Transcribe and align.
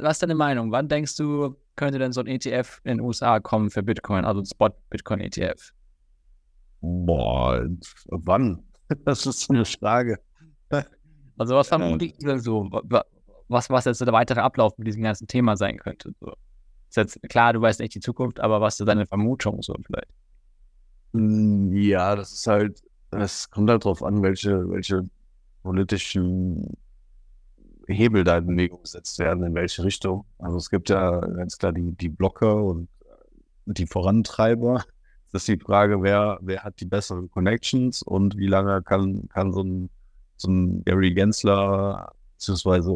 was 0.00 0.16
ist 0.16 0.22
deine 0.22 0.34
Meinung? 0.34 0.72
Wann 0.72 0.88
denkst 0.88 1.16
du, 1.16 1.56
könnte 1.76 1.98
denn 1.98 2.12
so 2.12 2.20
ein 2.20 2.26
ETF 2.26 2.80
in 2.84 2.98
den 2.98 3.00
USA 3.00 3.40
kommen 3.40 3.70
für 3.70 3.82
Bitcoin, 3.82 4.24
also 4.24 4.40
ein 4.40 4.46
Spot-Bitcoin-ETF? 4.46 5.72
Boah, 6.80 7.66
wann? 8.06 8.62
Das 9.04 9.26
ist 9.26 9.50
eine 9.50 9.64
Frage. 9.64 10.20
Also 11.38 11.56
was 11.56 11.66
vermutlich 11.68 12.14
ja. 12.20 12.38
so, 12.38 12.70
was, 13.48 13.68
was 13.68 13.84
jetzt 13.84 14.00
der 14.00 14.12
weitere 14.12 14.40
Ablauf 14.40 14.78
mit 14.78 14.86
diesem 14.86 15.02
ganzen 15.02 15.26
Thema 15.26 15.56
sein 15.56 15.76
könnte? 15.78 16.14
So. 16.20 16.32
Ist 16.88 16.96
jetzt 16.96 17.20
klar, 17.28 17.52
du 17.52 17.60
weißt 17.60 17.80
nicht 17.80 17.94
die 17.94 18.00
Zukunft, 18.00 18.40
aber 18.40 18.60
was 18.60 18.78
ist 18.78 18.86
deine 18.86 19.06
Vermutung 19.06 19.60
so 19.60 19.74
vielleicht? 19.84 20.12
Hm, 21.12 21.72
ja, 21.72 22.14
das 22.14 22.32
ist 22.32 22.46
halt, 22.46 22.80
es 23.10 23.50
kommt 23.50 23.68
halt 23.68 23.84
drauf 23.84 24.02
an, 24.02 24.22
welche, 24.22 24.68
welche 24.70 25.08
politischen 25.62 26.76
Hebel 27.94 28.24
da 28.24 28.38
in 28.38 28.46
Bewegung 28.46 28.82
gesetzt 28.82 29.18
werden, 29.18 29.44
in 29.44 29.54
welche 29.54 29.84
Richtung. 29.84 30.24
Also 30.38 30.56
es 30.56 30.70
gibt 30.70 30.88
ja 30.88 31.20
ganz 31.20 31.58
klar 31.58 31.72
die, 31.72 31.92
die 31.92 32.08
Blocker 32.08 32.62
und 32.62 32.88
die 33.66 33.86
Vorantreiber. 33.86 34.84
Das 35.32 35.42
ist 35.42 35.48
die 35.48 35.58
Frage, 35.58 36.02
wer, 36.02 36.38
wer 36.40 36.62
hat 36.62 36.80
die 36.80 36.86
besseren 36.86 37.30
Connections 37.30 38.02
und 38.02 38.36
wie 38.36 38.46
lange 38.46 38.82
kann, 38.82 39.28
kann 39.28 39.52
so 39.52 39.62
ein, 39.62 39.90
so 40.36 40.50
ein 40.50 40.84
Gary 40.84 41.12
Gensler, 41.12 42.12
beziehungsweise 42.34 42.92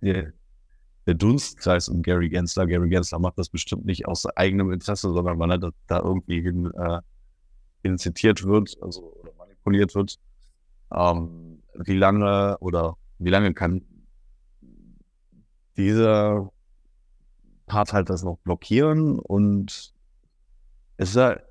der, 0.00 0.32
der 1.06 1.14
Dunstkreis 1.14 1.88
um 1.88 2.02
Gary 2.02 2.28
Gensler, 2.28 2.66
Gary 2.66 2.88
Gensler 2.88 3.18
macht 3.18 3.38
das 3.38 3.48
bestimmt 3.48 3.84
nicht 3.84 4.06
aus 4.06 4.26
eigenem 4.26 4.72
Interesse, 4.72 5.12
sondern 5.12 5.38
weil 5.38 5.50
er 5.50 5.72
da, 5.86 6.00
irgendwie 6.00 6.40
hin, 6.40 6.70
äh, 6.74 7.00
inzitiert 7.82 8.44
wird, 8.44 8.76
also 8.80 9.12
oder 9.20 9.32
manipuliert 9.38 9.94
wird. 9.94 10.16
Ähm, 10.92 11.62
wie 11.74 11.96
lange 11.96 12.56
oder 12.60 12.96
wie 13.24 13.30
lange 13.30 13.54
kann 13.54 13.82
dieser 15.76 16.50
Part 17.66 17.92
halt 17.92 18.10
das 18.10 18.22
noch 18.22 18.38
blockieren 18.38 19.18
und 19.18 19.94
es 20.96 21.10
ist 21.10 21.16
halt, 21.16 21.42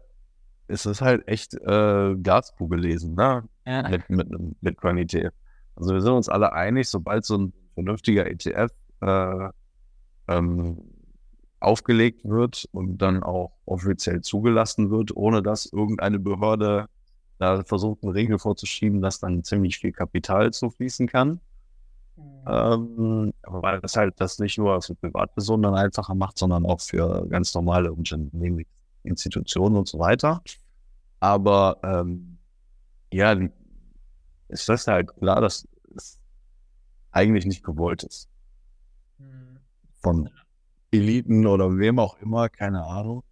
es 0.68 0.86
ist 0.86 1.02
halt 1.02 1.28
echt 1.28 1.56
äh, 1.56 2.16
Glaskugel 2.16 2.80
lesen, 2.80 3.16
ne? 3.16 3.44
Ja. 3.66 3.90
Mit, 3.90 4.10
mit 4.10 4.28
einem 4.28 4.56
Bitcoin-ETF. 4.62 5.34
Also 5.76 5.94
wir 5.94 6.02
sind 6.02 6.14
uns 6.14 6.30
alle 6.30 6.54
einig, 6.54 6.88
sobald 6.88 7.26
so 7.26 7.38
ein 7.38 7.54
vernünftiger 7.74 8.28
ETF 8.28 8.72
äh, 9.02 9.50
ähm, 10.28 10.78
aufgelegt 11.60 12.24
wird 12.24 12.68
und 12.72 13.00
dann 13.00 13.24
auch 13.24 13.54
offiziell 13.66 14.22
zugelassen 14.22 14.92
wird, 14.92 15.16
ohne 15.16 15.42
dass 15.42 15.66
irgendeine 15.66 16.20
Behörde 16.20 16.88
da 17.40 17.64
versucht, 17.64 18.04
eine 18.04 18.14
Regel 18.14 18.38
vorzuschieben, 18.38 19.02
dass 19.02 19.20
dann 19.20 19.44
ziemlich 19.44 19.80
viel 19.80 19.92
Kapital 19.92 20.52
zufließen 20.52 21.08
kann. 21.08 21.40
Mhm. 22.24 22.48
Ähm, 22.48 23.34
weil 23.44 23.80
das 23.82 23.96
halt 23.96 24.20
das 24.20 24.40
nicht 24.40 24.58
nur 24.58 24.82
für 24.82 24.96
Privatpersonen 24.96 25.64
dann 25.64 25.76
einfacher 25.76 26.16
macht, 26.16 26.38
sondern 26.38 26.66
auch 26.66 26.82
für 26.82 27.28
ganz 27.28 27.54
normale 27.54 27.92
Unternehmen, 27.92 28.66
Institutionen 29.04 29.76
und 29.76 29.88
so 29.88 30.00
weiter. 30.00 30.42
Aber 31.20 31.78
ähm, 31.84 32.38
ja, 33.12 33.38
ist 34.50 34.70
das 34.70 34.88
halt 34.88 35.16
klar, 35.18 35.42
dass 35.42 35.68
es 35.96 36.20
eigentlich 37.12 37.46
nicht 37.46 37.64
gewollt 37.64 38.04
ist. 38.04 38.30
Mhm. 39.18 39.60
Von 40.02 40.30
Eliten 40.92 41.48
oder 41.48 41.78
wem 41.78 42.00
auch 42.00 42.18
immer, 42.20 42.50
keine 42.50 42.84
Ahnung. 42.84 43.24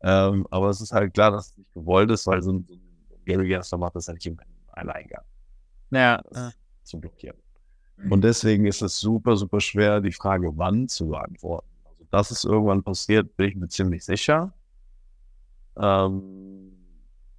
Ähm, 0.00 0.46
aber 0.50 0.70
es 0.70 0.80
ist 0.80 0.92
halt 0.92 1.14
klar, 1.14 1.30
dass 1.30 1.50
es 1.50 1.56
nicht 1.58 1.74
gewollt 1.74 2.10
ist, 2.10 2.26
weil 2.26 2.42
so 2.42 2.52
ein, 2.52 2.66
Gensler 3.24 3.78
macht 3.78 3.94
das 3.94 4.08
halt 4.08 4.16
nicht 4.16 4.26
im 4.26 4.38
Alleingang. 4.68 5.24
Ja. 5.90 6.22
ja. 6.34 6.52
Zu 6.82 6.98
blockieren. 6.98 7.36
Und 8.10 8.22
deswegen 8.22 8.66
ist 8.66 8.82
es 8.82 9.00
super, 9.00 9.36
super 9.36 9.60
schwer, 9.60 10.00
die 10.00 10.12
Frage 10.12 10.52
wann 10.56 10.88
zu 10.88 11.08
beantworten. 11.08 11.66
Also, 11.84 12.04
dass 12.10 12.30
es 12.30 12.44
irgendwann 12.44 12.82
passiert, 12.82 13.36
bin 13.36 13.48
ich 13.48 13.56
mir 13.56 13.68
ziemlich 13.68 14.04
sicher. 14.04 14.52
Ähm, 15.76 16.72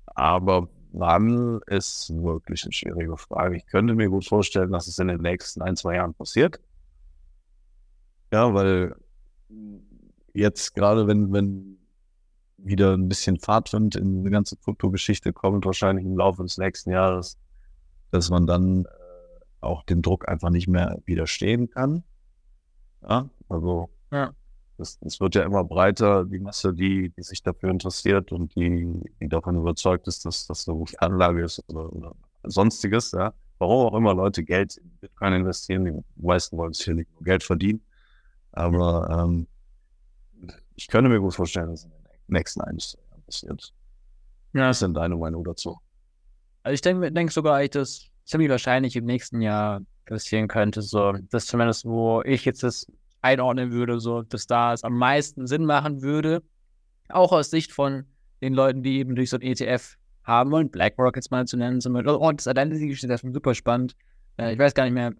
aber 0.07 0.67
wann 0.91 1.61
ist 1.67 2.11
wirklich 2.13 2.63
eine 2.63 2.73
schwierige 2.73 3.17
Frage. 3.17 3.57
Ich 3.57 3.65
könnte 3.67 3.95
mir 3.95 4.09
gut 4.09 4.25
vorstellen, 4.25 4.71
dass 4.71 4.87
es 4.87 4.99
in 4.99 5.07
den 5.07 5.21
nächsten 5.21 5.61
ein, 5.61 5.75
zwei 5.75 5.95
Jahren 5.95 6.13
passiert. 6.13 6.59
Ja, 8.31 8.53
weil 8.53 8.95
jetzt 10.33 10.75
gerade, 10.75 11.07
wenn, 11.07 11.31
wenn 11.31 11.77
wieder 12.57 12.93
ein 12.93 13.07
bisschen 13.07 13.39
Fahrtwind 13.39 13.95
in 13.95 14.23
die 14.23 14.29
ganze 14.29 14.57
Krypto-Geschichte 14.57 15.31
kommt, 15.33 15.65
wahrscheinlich 15.65 16.05
im 16.05 16.17
Laufe 16.17 16.43
des 16.43 16.57
nächsten 16.57 16.91
Jahres, 16.91 17.37
dass 18.11 18.29
man 18.29 18.45
dann 18.45 18.85
auch 19.61 19.83
dem 19.83 20.01
Druck 20.01 20.27
einfach 20.27 20.49
nicht 20.49 20.67
mehr 20.67 21.01
widerstehen 21.05 21.69
kann. 21.69 22.03
Ja, 23.01 23.29
also 23.47 23.89
ja. 24.11 24.33
Es, 24.77 24.97
es 25.01 25.19
wird 25.19 25.35
ja 25.35 25.43
immer 25.43 25.63
breiter, 25.63 26.23
die 26.25 26.39
Masse, 26.39 26.73
die, 26.73 27.09
die 27.09 27.23
sich 27.23 27.43
dafür 27.43 27.69
interessiert 27.69 28.31
und 28.31 28.55
die, 28.55 29.01
die 29.19 29.27
davon 29.27 29.57
überzeugt 29.57 30.07
ist, 30.07 30.25
dass 30.25 30.47
das 30.47 30.67
eine 30.67 30.77
gute 30.77 31.01
Anlage 31.01 31.43
ist 31.43 31.61
oder, 31.67 31.91
oder 31.91 32.15
sonstiges, 32.43 33.11
ja. 33.11 33.33
Warum 33.57 33.87
auch 33.87 33.97
immer 33.97 34.13
Leute 34.13 34.45
Geld 34.45 34.77
in 34.77 34.89
Bitcoin 35.01 35.33
investieren, 35.33 35.83
die 35.83 36.03
meisten 36.15 36.57
wollen 36.57 36.71
sich 36.71 36.85
hier 36.85 36.95
nicht 36.95 37.11
nur 37.11 37.23
Geld 37.23 37.43
verdienen. 37.43 37.81
Aber 38.53 39.25
ähm, 39.25 39.47
ich 40.75 40.87
könnte 40.87 41.09
mir 41.09 41.19
gut 41.19 41.35
vorstellen, 41.35 41.69
dass 41.69 41.83
in 41.83 41.89
den 41.89 41.97
nächsten 42.27 42.61
ein, 42.61 42.79
zwei 42.79 43.01
Jahren 43.09 43.23
passiert. 43.23 43.73
Ja. 44.53 44.69
Was 44.69 44.77
ist 44.77 44.83
denn 44.83 44.93
deine 44.93 45.17
Meinung 45.17 45.43
dazu? 45.43 45.77
Also 46.63 46.73
ich 46.73 46.81
denke 46.81 47.11
denk 47.11 47.33
sogar, 47.33 47.67
dass 47.67 48.08
ziemlich 48.29 48.49
wahrscheinlich 48.49 48.95
im 48.95 49.05
nächsten 49.05 49.41
Jahr 49.41 49.81
passieren 50.05 50.47
könnte. 50.47 50.81
So, 50.81 51.13
das 51.29 51.47
zumindest, 51.47 51.85
wo 51.85 52.21
ich 52.23 52.45
jetzt 52.45 52.63
das 52.63 52.87
einordnen 53.21 53.71
würde, 53.71 53.99
so, 53.99 54.21
dass 54.21 54.45
da 54.45 54.73
es 54.73 54.83
am 54.83 54.97
meisten 54.97 55.47
Sinn 55.47 55.65
machen 55.65 56.01
würde. 56.01 56.43
Auch 57.09 57.31
aus 57.31 57.49
Sicht 57.49 57.71
von 57.71 58.05
den 58.41 58.53
Leuten, 58.53 58.83
die 58.83 58.99
eben 58.99 59.15
durch 59.15 59.31
so 59.31 59.37
ein 59.37 59.41
ETF 59.41 59.95
haben 60.23 60.51
wollen, 60.51 60.69
BlackRock 60.69 61.15
jetzt 61.15 61.31
mal 61.31 61.45
zu 61.47 61.57
nennen. 61.57 61.81
Zum 61.81 61.93
Beispiel. 61.93 62.13
Oh, 62.13 62.31
das 62.31 62.45
Identity-Geschichte, 62.45 63.11
ist 63.11 63.33
super 63.33 63.55
spannend. 63.55 63.95
Äh, 64.37 64.53
ich 64.53 64.59
weiß 64.59 64.73
gar 64.75 64.83
nicht 64.83 64.93
mehr. 64.93 65.11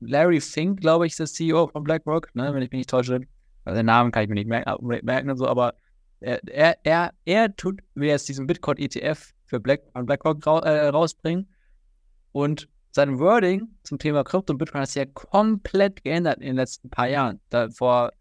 Larry 0.00 0.40
Fink, 0.40 0.80
glaube 0.80 1.06
ich, 1.06 1.12
ist 1.12 1.18
der 1.18 1.26
CEO 1.26 1.68
von 1.68 1.82
BlackRock, 1.82 2.34
ne, 2.34 2.54
wenn 2.54 2.62
ich 2.62 2.70
mich 2.70 2.78
nicht 2.78 2.90
täusche. 2.90 3.20
Also 3.64 3.78
den 3.78 3.86
Namen 3.86 4.12
kann 4.12 4.22
ich 4.22 4.28
mir 4.28 4.34
nicht 4.34 4.46
merken, 4.46 5.30
und 5.30 5.36
so, 5.36 5.48
aber 5.48 5.74
er, 6.20 6.38
er, 6.46 6.76
er, 6.84 7.12
er 7.24 7.56
tut, 7.56 7.80
will 7.94 8.08
jetzt 8.08 8.28
diesen 8.28 8.46
Bitcoin-ETF 8.46 9.32
für 9.46 9.58
Black, 9.58 9.82
von 9.92 10.06
BlackRock 10.06 10.44
äh, 10.44 10.88
rausbringen 10.88 11.48
und 12.36 12.68
sein 12.90 13.18
Wording 13.18 13.66
zum 13.82 13.98
Thema 13.98 14.22
Krypto 14.22 14.52
und 14.52 14.58
Bitcoin 14.58 14.82
hat 14.82 14.88
sich 14.88 15.02
ja 15.02 15.06
komplett 15.06 16.04
geändert 16.04 16.36
in 16.36 16.48
den 16.48 16.56
letzten 16.56 16.90
paar 16.90 17.08
Jahren. 17.08 17.40
Da, 17.48 17.70
vor 17.70 18.12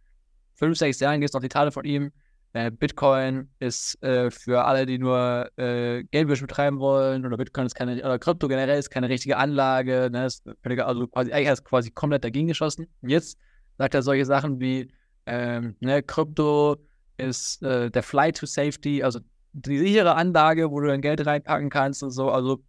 fünf, 0.54 0.78
sechs 0.78 1.02
Jahren 1.02 1.20
gibt 1.20 1.32
es 1.32 1.34
noch 1.34 1.42
die 1.42 1.50
Tate 1.50 1.74
von 1.74 1.84
ihm. 1.84 2.14
Äh, 2.54 2.72
Bitcoin 2.72 3.50
ist 3.60 4.02
äh, 4.02 4.32
für 4.32 4.64
alle, 4.64 4.86
die 4.86 5.00
nur 5.00 5.50
äh, 5.58 6.06
Geldwäsche 6.06 6.44
betreiben 6.44 6.80
wollen, 6.80 7.26
oder 7.26 7.36
Bitcoin 7.36 7.66
ist 7.66 7.76
keine, 7.76 7.98
oder 7.98 8.18
Krypto 8.18 8.48
generell 8.48 8.80
ist 8.80 8.90
keine 8.90 9.10
richtige 9.10 9.36
Anlage, 9.36 10.10
ne, 10.10 10.28
ist 10.28 10.48
also 10.64 11.08
quasi, 11.08 11.32
er 11.32 11.52
ist 11.52 11.66
quasi 11.66 11.92
komplett 11.92 12.24
dagegen 12.24 12.48
geschossen. 12.48 12.88
Jetzt 13.02 13.38
sagt 13.78 13.96
er 13.96 14.02
solche 14.02 14.24
Sachen 14.24 14.62
wie, 14.62 14.94
ähm, 15.26 15.76
ne, 15.82 16.02
Krypto 16.02 16.78
ist 17.18 17.62
äh, 17.64 17.92
der 17.92 18.04
Flight 18.04 18.38
to 18.38 18.46
Safety, 18.46 19.04
also 19.04 19.20
die 19.52 19.78
sichere 19.78 20.16
Anlage, 20.16 20.72
wo 20.72 20.80
du 20.80 20.88
dein 20.88 21.02
Geld 21.02 21.26
reinpacken 21.26 21.70
kannst 21.70 22.02
und 22.02 22.12
so. 22.12 22.30
Also 22.30 22.64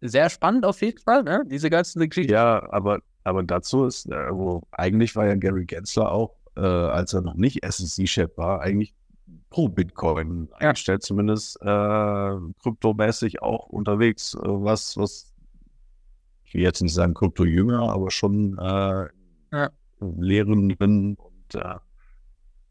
sehr 0.00 0.30
spannend 0.30 0.64
auf 0.64 0.80
jeden 0.80 0.98
Fall, 0.98 1.22
ne? 1.22 1.42
diese 1.46 1.70
ganzen 1.70 2.08
Geschichten. 2.08 2.32
Ja, 2.32 2.70
aber, 2.72 3.00
aber 3.24 3.42
dazu 3.42 3.84
ist, 3.84 4.10
also 4.12 4.62
eigentlich 4.70 5.16
war 5.16 5.26
ja 5.26 5.34
Gary 5.34 5.66
Gensler 5.66 6.10
auch, 6.12 6.34
äh, 6.56 6.60
als 6.60 7.12
er 7.14 7.22
noch 7.22 7.34
nicht 7.34 7.64
SEC-Chef 7.64 8.36
war, 8.36 8.60
eigentlich 8.60 8.94
pro 9.50 9.68
Bitcoin 9.68 10.48
ja. 10.52 10.68
eingestellt, 10.68 11.02
zumindest 11.02 11.60
äh, 11.62 12.30
kryptomäßig 12.62 13.42
auch 13.42 13.66
unterwegs, 13.66 14.34
äh, 14.34 14.38
was, 14.42 14.96
was 14.96 15.34
ich 16.44 16.54
will 16.54 16.62
jetzt 16.62 16.80
nicht 16.80 16.94
sagen 16.94 17.12
Krypto-Jünger, 17.12 17.90
aber 17.90 18.10
schon 18.10 18.56
äh, 18.58 19.08
ja. 19.52 19.70
Lehrenden 20.00 21.14
und 21.16 21.54
äh, 21.54 21.74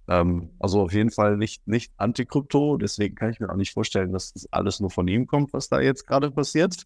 ähm, 0.08 0.50
also 0.60 0.82
auf 0.82 0.94
jeden 0.94 1.12
Fall 1.12 1.38
nicht, 1.38 1.68
nicht 1.68 1.92
Anti-Krypto, 1.98 2.78
deswegen 2.78 3.16
kann 3.16 3.30
ich 3.30 3.40
mir 3.40 3.50
auch 3.50 3.56
nicht 3.56 3.74
vorstellen, 3.74 4.14
dass 4.14 4.34
das 4.34 4.52
alles 4.52 4.80
nur 4.80 4.90
von 4.90 5.08
ihm 5.08 5.28
kommt, 5.28 5.54
was 5.54 5.70
da 5.70 5.80
jetzt 5.80 6.08
gerade 6.08 6.32
passiert. 6.32 6.84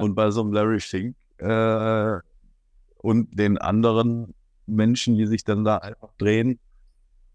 Und 0.00 0.14
bei 0.14 0.30
so 0.30 0.40
einem 0.40 0.52
Larry 0.52 0.80
Fink 0.80 1.16
äh, 1.38 2.18
und 2.98 3.38
den 3.38 3.58
anderen 3.58 4.34
Menschen, 4.66 5.16
die 5.16 5.26
sich 5.26 5.44
dann 5.44 5.64
da 5.64 5.78
einfach 5.78 6.12
drehen, 6.18 6.58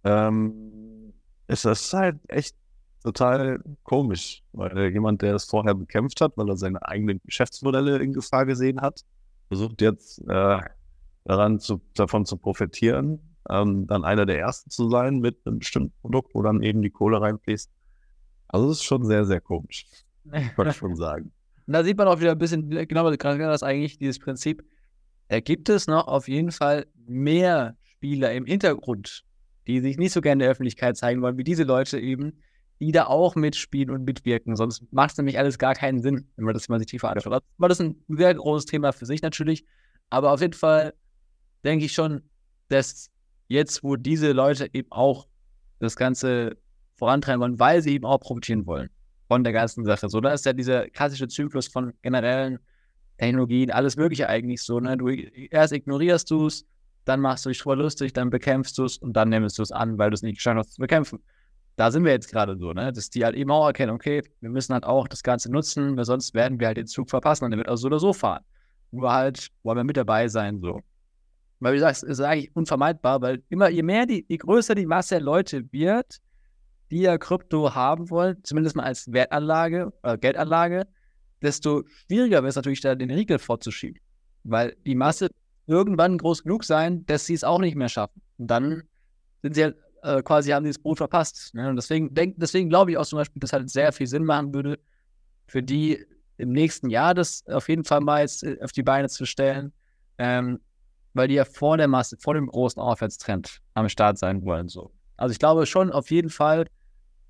ähm, 0.03 1.13
ist 1.47 1.65
das 1.65 1.93
halt 1.93 2.17
echt 2.27 2.55
total 3.03 3.61
komisch, 3.83 4.43
weil 4.53 4.91
jemand, 4.91 5.21
der 5.21 5.35
es 5.35 5.45
vorher 5.45 5.75
bekämpft 5.75 6.19
hat, 6.19 6.33
weil 6.35 6.49
er 6.49 6.57
seine 6.57 6.85
eigenen 6.85 7.21
Geschäftsmodelle 7.23 7.99
in 7.99 8.13
Gefahr 8.13 8.45
gesehen 8.45 8.81
hat, 8.81 9.01
versucht 9.47 9.81
jetzt 9.81 10.19
äh, 10.27 10.59
daran 11.23 11.59
zu, 11.59 11.81
davon 11.93 12.25
zu 12.25 12.37
profitieren, 12.37 13.19
ähm, 13.49 13.87
dann 13.87 14.03
einer 14.03 14.25
der 14.25 14.39
ersten 14.39 14.69
zu 14.69 14.89
sein 14.89 15.19
mit 15.19 15.45
einem 15.45 15.59
bestimmten 15.59 15.93
Produkt, 16.01 16.33
wo 16.33 16.41
dann 16.41 16.61
eben 16.63 16.81
die 16.81 16.89
Kohle 16.89 17.21
reinfließt. 17.21 17.69
Also 18.49 18.69
das 18.69 18.77
ist 18.77 18.83
schon 18.83 19.05
sehr, 19.05 19.25
sehr 19.25 19.41
komisch. 19.41 19.85
Kann 20.55 20.67
ich 20.67 20.75
schon 20.75 20.95
sagen. 20.95 21.31
Und 21.67 21.73
da 21.73 21.83
sieht 21.83 21.97
man 21.97 22.07
auch 22.07 22.19
wieder 22.21 22.31
ein 22.31 22.37
bisschen, 22.37 22.69
genau 22.69 23.11
das 23.11 23.61
eigentlich, 23.61 23.97
dieses 23.97 24.19
Prinzip. 24.19 24.63
Da 25.27 25.41
gibt 25.41 25.67
es 25.67 25.87
noch 25.87 26.07
auf 26.07 26.29
jeden 26.29 26.51
Fall 26.51 26.87
mehr 27.05 27.75
Spieler 27.83 28.31
im 28.33 28.45
Hintergrund, 28.45 29.25
die 29.67 29.81
sich 29.81 29.97
nicht 29.97 30.13
so 30.13 30.21
gerne 30.21 30.33
in 30.33 30.39
der 30.39 30.49
Öffentlichkeit 30.49 30.95
zeigen 30.95 31.21
wollen, 31.21 31.37
wie 31.37 31.43
diese 31.43 31.63
Leute 31.63 31.99
eben, 31.99 32.41
die 32.79 32.93
da 32.93 33.07
auch 33.07 33.35
mitspielen 33.35 33.89
und 33.89 34.05
mitwirken. 34.05 34.55
Sonst 34.55 34.83
macht 34.91 35.11
es 35.11 35.17
nämlich 35.17 35.37
alles 35.37 35.57
gar 35.57 35.73
keinen 35.73 36.01
Sinn, 36.01 36.29
wenn 36.37 36.45
man 36.45 36.53
das 36.53 36.69
mal 36.69 36.79
sich 36.79 36.87
tiefer 36.87 37.09
anschaut. 37.09 37.43
War 37.57 37.69
das 37.69 37.81
ein 37.81 38.01
sehr 38.07 38.33
großes 38.33 38.65
Thema 38.65 38.93
für 38.93 39.05
sich 39.05 39.21
natürlich. 39.21 39.65
Aber 40.09 40.31
auf 40.31 40.39
jeden 40.39 40.53
Fall 40.53 40.93
denke 41.65 41.83
ich 41.83 41.91
schon, 41.91 42.21
dass 42.69 43.09
jetzt, 43.49 43.83
wo 43.83 43.97
diese 43.97 44.31
Leute 44.31 44.69
eben 44.71 44.89
auch 44.91 45.27
das 45.79 45.97
Ganze 45.97 46.55
vorantreiben 46.95 47.41
wollen, 47.41 47.59
weil 47.59 47.81
sie 47.81 47.93
eben 47.93 48.05
auch 48.05 48.19
profitieren 48.19 48.65
wollen 48.65 48.89
von 49.27 49.43
der 49.43 49.53
ganzen 49.53 49.85
Sache. 49.85 50.09
So, 50.09 50.21
da 50.21 50.31
ist 50.33 50.45
ja 50.45 50.53
dieser 50.53 50.89
klassische 50.89 51.27
Zyklus 51.27 51.67
von 51.67 51.93
generellen 52.01 52.59
Technologien, 53.17 53.71
alles 53.71 53.97
Mögliche 53.97 54.29
eigentlich 54.29 54.61
so. 54.63 54.79
Ne? 54.79 54.97
Du 54.97 55.09
erst 55.09 55.73
ignorierst 55.73 56.29
du 56.31 56.47
es, 56.47 56.65
dann 57.05 57.19
machst 57.19 57.45
du 57.45 57.49
dich 57.49 57.59
drüber 57.59 57.75
lustig, 57.75 58.13
dann 58.13 58.29
bekämpfst 58.29 58.77
du 58.77 58.85
es 58.85 58.97
und 58.97 59.13
dann 59.13 59.29
nimmst 59.29 59.57
du 59.57 59.63
es 59.63 59.71
an, 59.71 59.97
weil 59.97 60.09
du 60.09 60.15
es 60.15 60.21
nicht 60.21 60.37
geschafft 60.37 60.57
hast 60.57 60.73
zu 60.73 60.81
bekämpfen. 60.81 61.19
Da 61.75 61.91
sind 61.91 62.03
wir 62.05 62.11
jetzt 62.11 62.31
gerade 62.31 62.57
so, 62.57 62.73
ne? 62.73 62.91
dass 62.91 63.09
die 63.09 63.23
halt 63.23 63.35
eben 63.35 63.51
auch 63.51 63.67
erkennen, 63.67 63.91
okay, 63.91 64.23
wir 64.41 64.49
müssen 64.49 64.73
halt 64.73 64.83
auch 64.83 65.07
das 65.07 65.23
Ganze 65.23 65.51
nutzen, 65.51 65.95
weil 65.95 66.05
sonst 66.05 66.33
werden 66.33 66.59
wir 66.59 66.67
halt 66.67 66.77
den 66.77 66.87
Zug 66.87 67.09
verpassen 67.09 67.45
und 67.45 67.51
der 67.51 67.59
wird 67.59 67.69
auch 67.69 67.75
so 67.75 67.87
oder 67.87 67.99
so 67.99 68.13
fahren. 68.13 68.43
Nur 68.91 69.11
halt 69.11 69.49
wollen 69.63 69.77
wir 69.77 69.83
mit 69.83 69.97
dabei 69.97 70.27
sein, 70.27 70.59
so. 70.59 70.81
Weil, 71.59 71.73
wie 71.73 71.77
gesagt, 71.77 71.97
es 71.97 72.03
ist 72.03 72.19
eigentlich 72.19 72.55
unvermeidbar, 72.55 73.21
weil 73.21 73.43
immer, 73.49 73.69
je 73.69 73.83
mehr 73.83 74.05
die, 74.05 74.25
je 74.27 74.37
größer 74.37 74.75
die 74.75 74.85
Masse 74.85 75.15
der 75.15 75.21
Leute 75.21 75.71
wird, 75.71 76.19
die 76.91 77.01
ja 77.01 77.17
Krypto 77.17 77.73
haben 77.73 78.09
wollen, 78.09 78.37
zumindest 78.43 78.75
mal 78.75 78.83
als 78.83 79.11
Wertanlage 79.11 79.93
oder 80.03 80.13
äh, 80.13 80.17
Geldanlage, 80.17 80.87
desto 81.41 81.83
schwieriger 81.87 82.41
wird 82.41 82.51
es 82.51 82.55
natürlich, 82.55 82.81
da 82.81 82.95
den 82.95 83.11
Riegel 83.11 83.39
vorzuschieben. 83.39 83.99
Weil 84.43 84.75
die 84.85 84.95
Masse 84.95 85.29
irgendwann 85.67 86.17
groß 86.17 86.43
genug 86.43 86.63
sein, 86.63 87.05
dass 87.05 87.25
sie 87.25 87.33
es 87.33 87.43
auch 87.43 87.59
nicht 87.59 87.75
mehr 87.75 87.89
schaffen. 87.89 88.21
Und 88.37 88.47
dann 88.47 88.83
sind 89.41 89.55
sie 89.55 89.63
halt 89.65 89.77
äh, 90.03 90.21
quasi, 90.23 90.51
haben 90.51 90.63
sie 90.63 90.71
das 90.71 90.79
Boot 90.79 90.97
verpasst. 90.97 91.53
Ne? 91.53 91.69
Und 91.69 91.75
deswegen, 91.75 92.13
denk, 92.13 92.35
deswegen 92.37 92.69
glaube 92.69 92.91
ich 92.91 92.97
auch 92.97 93.05
zum 93.05 93.17
Beispiel, 93.17 93.39
dass 93.39 93.53
halt 93.53 93.69
sehr 93.69 93.91
viel 93.91 94.07
Sinn 94.07 94.23
machen 94.23 94.53
würde, 94.53 94.79
für 95.47 95.61
die 95.61 96.05
im 96.37 96.51
nächsten 96.51 96.89
Jahr 96.89 97.13
das 97.13 97.45
auf 97.47 97.67
jeden 97.67 97.83
Fall 97.83 98.01
mal 98.01 98.21
jetzt 98.21 98.43
äh, 98.43 98.57
auf 98.61 98.71
die 98.71 98.83
Beine 98.83 99.09
zu 99.09 99.25
stellen. 99.25 99.73
Ähm, 100.17 100.59
weil 101.17 101.27
die 101.27 101.33
ja 101.33 101.45
vor 101.45 101.77
der 101.77 101.87
Masse, 101.87 102.15
vor 102.19 102.35
dem 102.35 102.47
großen 102.47 102.81
Aufwärtstrend 102.81 103.59
am 103.73 103.89
Start 103.89 104.17
sein 104.17 104.45
wollen. 104.45 104.69
So. 104.69 104.91
Also 105.17 105.31
ich 105.31 105.39
glaube 105.39 105.65
schon 105.65 105.91
auf 105.91 106.11
jeden 106.11 106.29
Fall, 106.29 106.67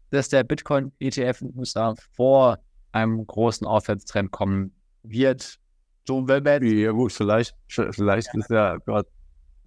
dass 0.09 0.29
der 0.29 0.43
Bitcoin-ETF 0.43 1.41
in 1.41 1.51
den 1.51 1.59
USA 1.59 1.95
vor 2.15 2.59
einem 2.91 3.25
großen 3.25 3.67
Aufwärtstrend 3.67 4.31
kommen 4.31 4.73
wird. 5.03 5.59
So, 6.07 6.27
wenn 6.27 6.43
man 6.43 6.63
ja 6.63 6.91
gut, 6.91 7.11
vielleicht, 7.11 7.55
vielleicht 7.67 8.33
ja. 8.33 8.39
ist 8.39 8.49
ja 8.49 8.77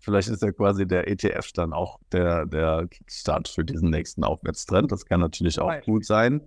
vielleicht 0.00 0.28
ist 0.28 0.42
ja 0.42 0.52
quasi 0.52 0.87
der 0.87 1.08
ETF 1.08 1.52
dann 1.52 1.72
auch 1.72 1.98
der, 2.12 2.46
der 2.46 2.87
Kickstart 2.88 3.48
für 3.48 3.64
diesen 3.64 3.90
nächsten 3.90 4.25
Aufwärtstrend. 4.25 4.90
Das 4.90 5.04
kann 5.04 5.20
natürlich 5.20 5.60
auch 5.60 5.69
Nein. 5.69 5.82
gut 5.82 6.04
sein. 6.04 6.40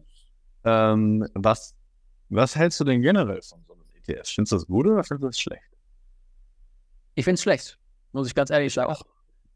Ähm, 0.64 1.28
was, 1.36 1.76
was 2.30 2.56
hältst 2.56 2.80
du 2.80 2.84
denn 2.84 3.02
generell 3.02 3.42
von 3.42 3.64
so 3.68 3.74
einem 3.74 3.84
ETF? 3.96 4.28
Findest 4.28 4.52
du 4.52 4.56
das 4.56 4.66
gut 4.66 4.88
oder 4.88 5.04
findest 5.04 5.24
du 5.24 5.28
das 5.28 5.40
schlecht? 5.40 5.64
Ich 7.16 7.26
finde 7.26 7.36
es 7.36 7.44
schlecht, 7.44 7.78
muss 8.12 8.28
ich 8.28 8.36
ganz 8.36 8.50
ehrlich 8.50 8.74
sagen. 8.74 8.96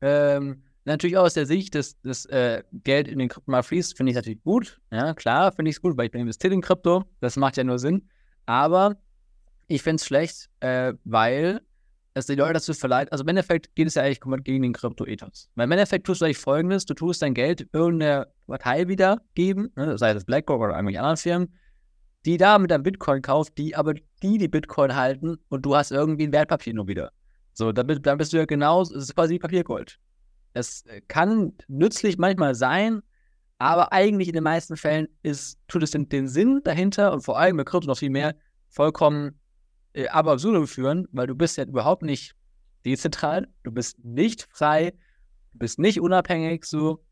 Ähm, 0.01 0.63
natürlich 0.87 1.17
auch 1.17 1.23
aus 1.23 1.33
der 1.33 1.45
Sicht, 1.45 1.75
dass 1.75 1.99
das 2.01 2.25
äh, 2.25 2.63
Geld 2.71 3.07
in 3.07 3.19
den 3.19 3.29
Kryptomarkt 3.29 3.67
fließt, 3.67 3.95
finde 3.95 4.11
ich 4.11 4.15
natürlich 4.15 4.41
gut. 4.41 4.79
Ja, 4.91 5.13
klar, 5.13 5.51
finde 5.51 5.69
ich 5.69 5.77
es 5.77 5.81
gut, 5.81 5.97
weil 5.97 6.05
ich 6.05 6.11
bin 6.11 6.21
investiert 6.21 6.53
in 6.53 6.61
Krypto. 6.61 7.03
Das 7.19 7.35
macht 7.35 7.57
ja 7.57 7.63
nur 7.63 7.79
Sinn. 7.79 8.09
Aber 8.45 8.97
ich 9.67 9.81
finde 9.83 9.97
es 9.97 10.05
schlecht, 10.05 10.49
äh, 10.61 10.93
weil 11.03 11.61
es 12.13 12.25
die 12.25 12.35
Leute 12.35 12.53
dazu 12.53 12.73
verleiht. 12.73 13.11
Also 13.11 13.23
im 13.23 13.27
Endeffekt 13.27 13.75
geht 13.75 13.87
es 13.87 13.95
ja 13.95 14.03
eigentlich 14.03 14.21
gegen 14.43 14.63
den 14.63 14.73
Krypto-Ethos. 14.73 15.49
Weil 15.55 15.65
im 15.65 15.71
Endeffekt 15.71 16.07
tust 16.07 16.21
du 16.21 16.25
eigentlich 16.25 16.37
folgendes: 16.37 16.85
Du 16.85 16.93
tust 16.93 17.21
dein 17.21 17.33
Geld 17.33 17.67
irgendeiner 17.73 18.27
Partei 18.47 18.87
wiedergeben, 18.87 19.71
ne, 19.75 19.97
sei 19.97 20.11
es 20.11 20.25
BlackRock 20.25 20.61
oder 20.61 20.73
irgendwelche 20.73 20.99
anderen 20.99 21.17
Firmen, 21.17 21.53
die 22.25 22.37
da 22.37 22.57
mit 22.57 22.71
einem 22.71 22.83
Bitcoin 22.83 23.21
kauft, 23.21 23.57
die 23.57 23.75
aber 23.75 23.93
die 23.93 24.37
die 24.37 24.47
Bitcoin 24.47 24.95
halten 24.95 25.37
und 25.49 25.65
du 25.65 25.75
hast 25.75 25.91
irgendwie 25.91 26.25
ein 26.27 26.31
Wertpapier 26.31 26.73
nur 26.73 26.87
wieder. 26.87 27.11
So, 27.53 27.71
dann, 27.71 27.87
bist 27.87 28.33
du 28.33 28.37
ja 28.37 28.45
genau, 28.45 28.81
es 28.81 28.91
ist 28.91 29.15
quasi 29.15 29.39
Papiergold. 29.39 29.99
Es 30.57 30.85
äh, 30.85 31.01
kann 31.07 31.53
nützlich 31.67 32.17
manchmal 32.17 32.55
sein, 32.55 33.01
aber 33.57 33.91
eigentlich 33.91 34.27
in 34.27 34.33
den 34.33 34.43
meisten 34.43 34.77
Fällen 34.77 35.07
ist, 35.23 35.59
tut 35.67 35.83
es 35.83 35.91
den, 35.91 36.09
den 36.09 36.27
Sinn 36.27 36.61
dahinter 36.63 37.13
und 37.13 37.21
vor 37.21 37.39
allem 37.39 37.57
bei 37.57 37.63
Krypto 37.63 37.87
noch 37.87 37.97
viel 37.97 38.09
mehr 38.09 38.35
vollkommen 38.69 39.39
äh, 39.93 40.07
aber 40.09 40.33
absurdum 40.33 40.67
führen, 40.67 41.07
weil 41.11 41.27
du 41.27 41.35
bist 41.35 41.57
ja 41.57 41.63
überhaupt 41.65 42.03
nicht 42.03 42.35
dezentral, 42.85 43.47
du 43.63 43.71
bist 43.71 44.03
nicht 44.03 44.47
frei, 44.51 44.93
du 45.53 45.59
bist 45.59 45.79
nicht 45.79 45.99
unabhängig 45.99 46.65
so. 46.65 47.03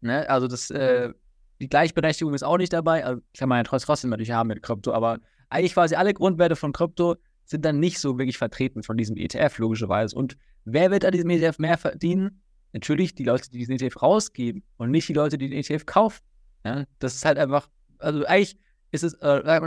Ne? 0.00 0.28
Also 0.28 0.48
das, 0.48 0.70
äh, 0.70 1.12
die 1.60 1.68
Gleichberechtigung 1.68 2.34
ist 2.34 2.42
auch 2.42 2.58
nicht 2.58 2.72
dabei. 2.72 3.04
Also 3.04 3.22
kann 3.38 3.48
man 3.48 3.64
ja 3.64 3.78
trotzdem 3.78 4.10
natürlich 4.10 4.32
haben 4.32 4.48
mit 4.48 4.62
Krypto, 4.62 4.92
aber 4.92 5.18
eigentlich 5.50 5.74
quasi 5.74 5.94
alle 5.94 6.12
Grundwerte 6.12 6.56
von 6.56 6.72
Krypto 6.72 7.16
sind 7.44 7.64
dann 7.64 7.78
nicht 7.78 7.98
so 7.98 8.18
wirklich 8.18 8.38
vertreten 8.38 8.82
von 8.82 8.96
diesem 8.96 9.16
ETF, 9.16 9.58
logischerweise. 9.58 10.16
Und 10.16 10.36
wer 10.64 10.90
wird 10.90 11.04
an 11.04 11.12
diesem 11.12 11.30
ETF 11.30 11.58
mehr 11.58 11.78
verdienen? 11.78 12.42
Natürlich 12.72 13.14
die 13.14 13.24
Leute, 13.24 13.50
die 13.50 13.58
diesen 13.58 13.74
ETF 13.74 14.02
rausgeben 14.02 14.62
und 14.76 14.90
nicht 14.90 15.08
die 15.08 15.12
Leute, 15.12 15.38
die 15.38 15.48
den 15.48 15.58
ETF 15.58 15.86
kaufen. 15.86 16.20
Ja, 16.64 16.84
das 16.98 17.14
ist 17.14 17.24
halt 17.24 17.38
einfach, 17.38 17.68
also 17.98 18.24
eigentlich 18.26 18.56
ist 18.92 19.04
es, 19.04 19.14
äh, 19.14 19.60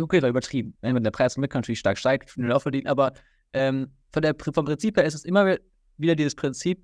okay, 0.00 0.20
da 0.20 0.28
übertrieben. 0.28 0.76
Wenn 0.80 1.02
der 1.02 1.10
Preis 1.10 1.36
mit 1.36 1.54
natürlich 1.54 1.78
stark 1.78 1.98
steigt, 1.98 2.30
für 2.30 2.40
den 2.40 2.52
auch 2.52 2.62
verdienen, 2.62 2.86
aber 2.86 3.12
ähm, 3.52 3.92
von 4.12 4.22
der, 4.22 4.34
vom 4.38 4.64
Prinzip 4.64 4.96
her 4.96 5.04
ist 5.04 5.14
es 5.14 5.24
immer 5.24 5.56
wieder 5.96 6.14
dieses 6.14 6.34
Prinzip, 6.34 6.82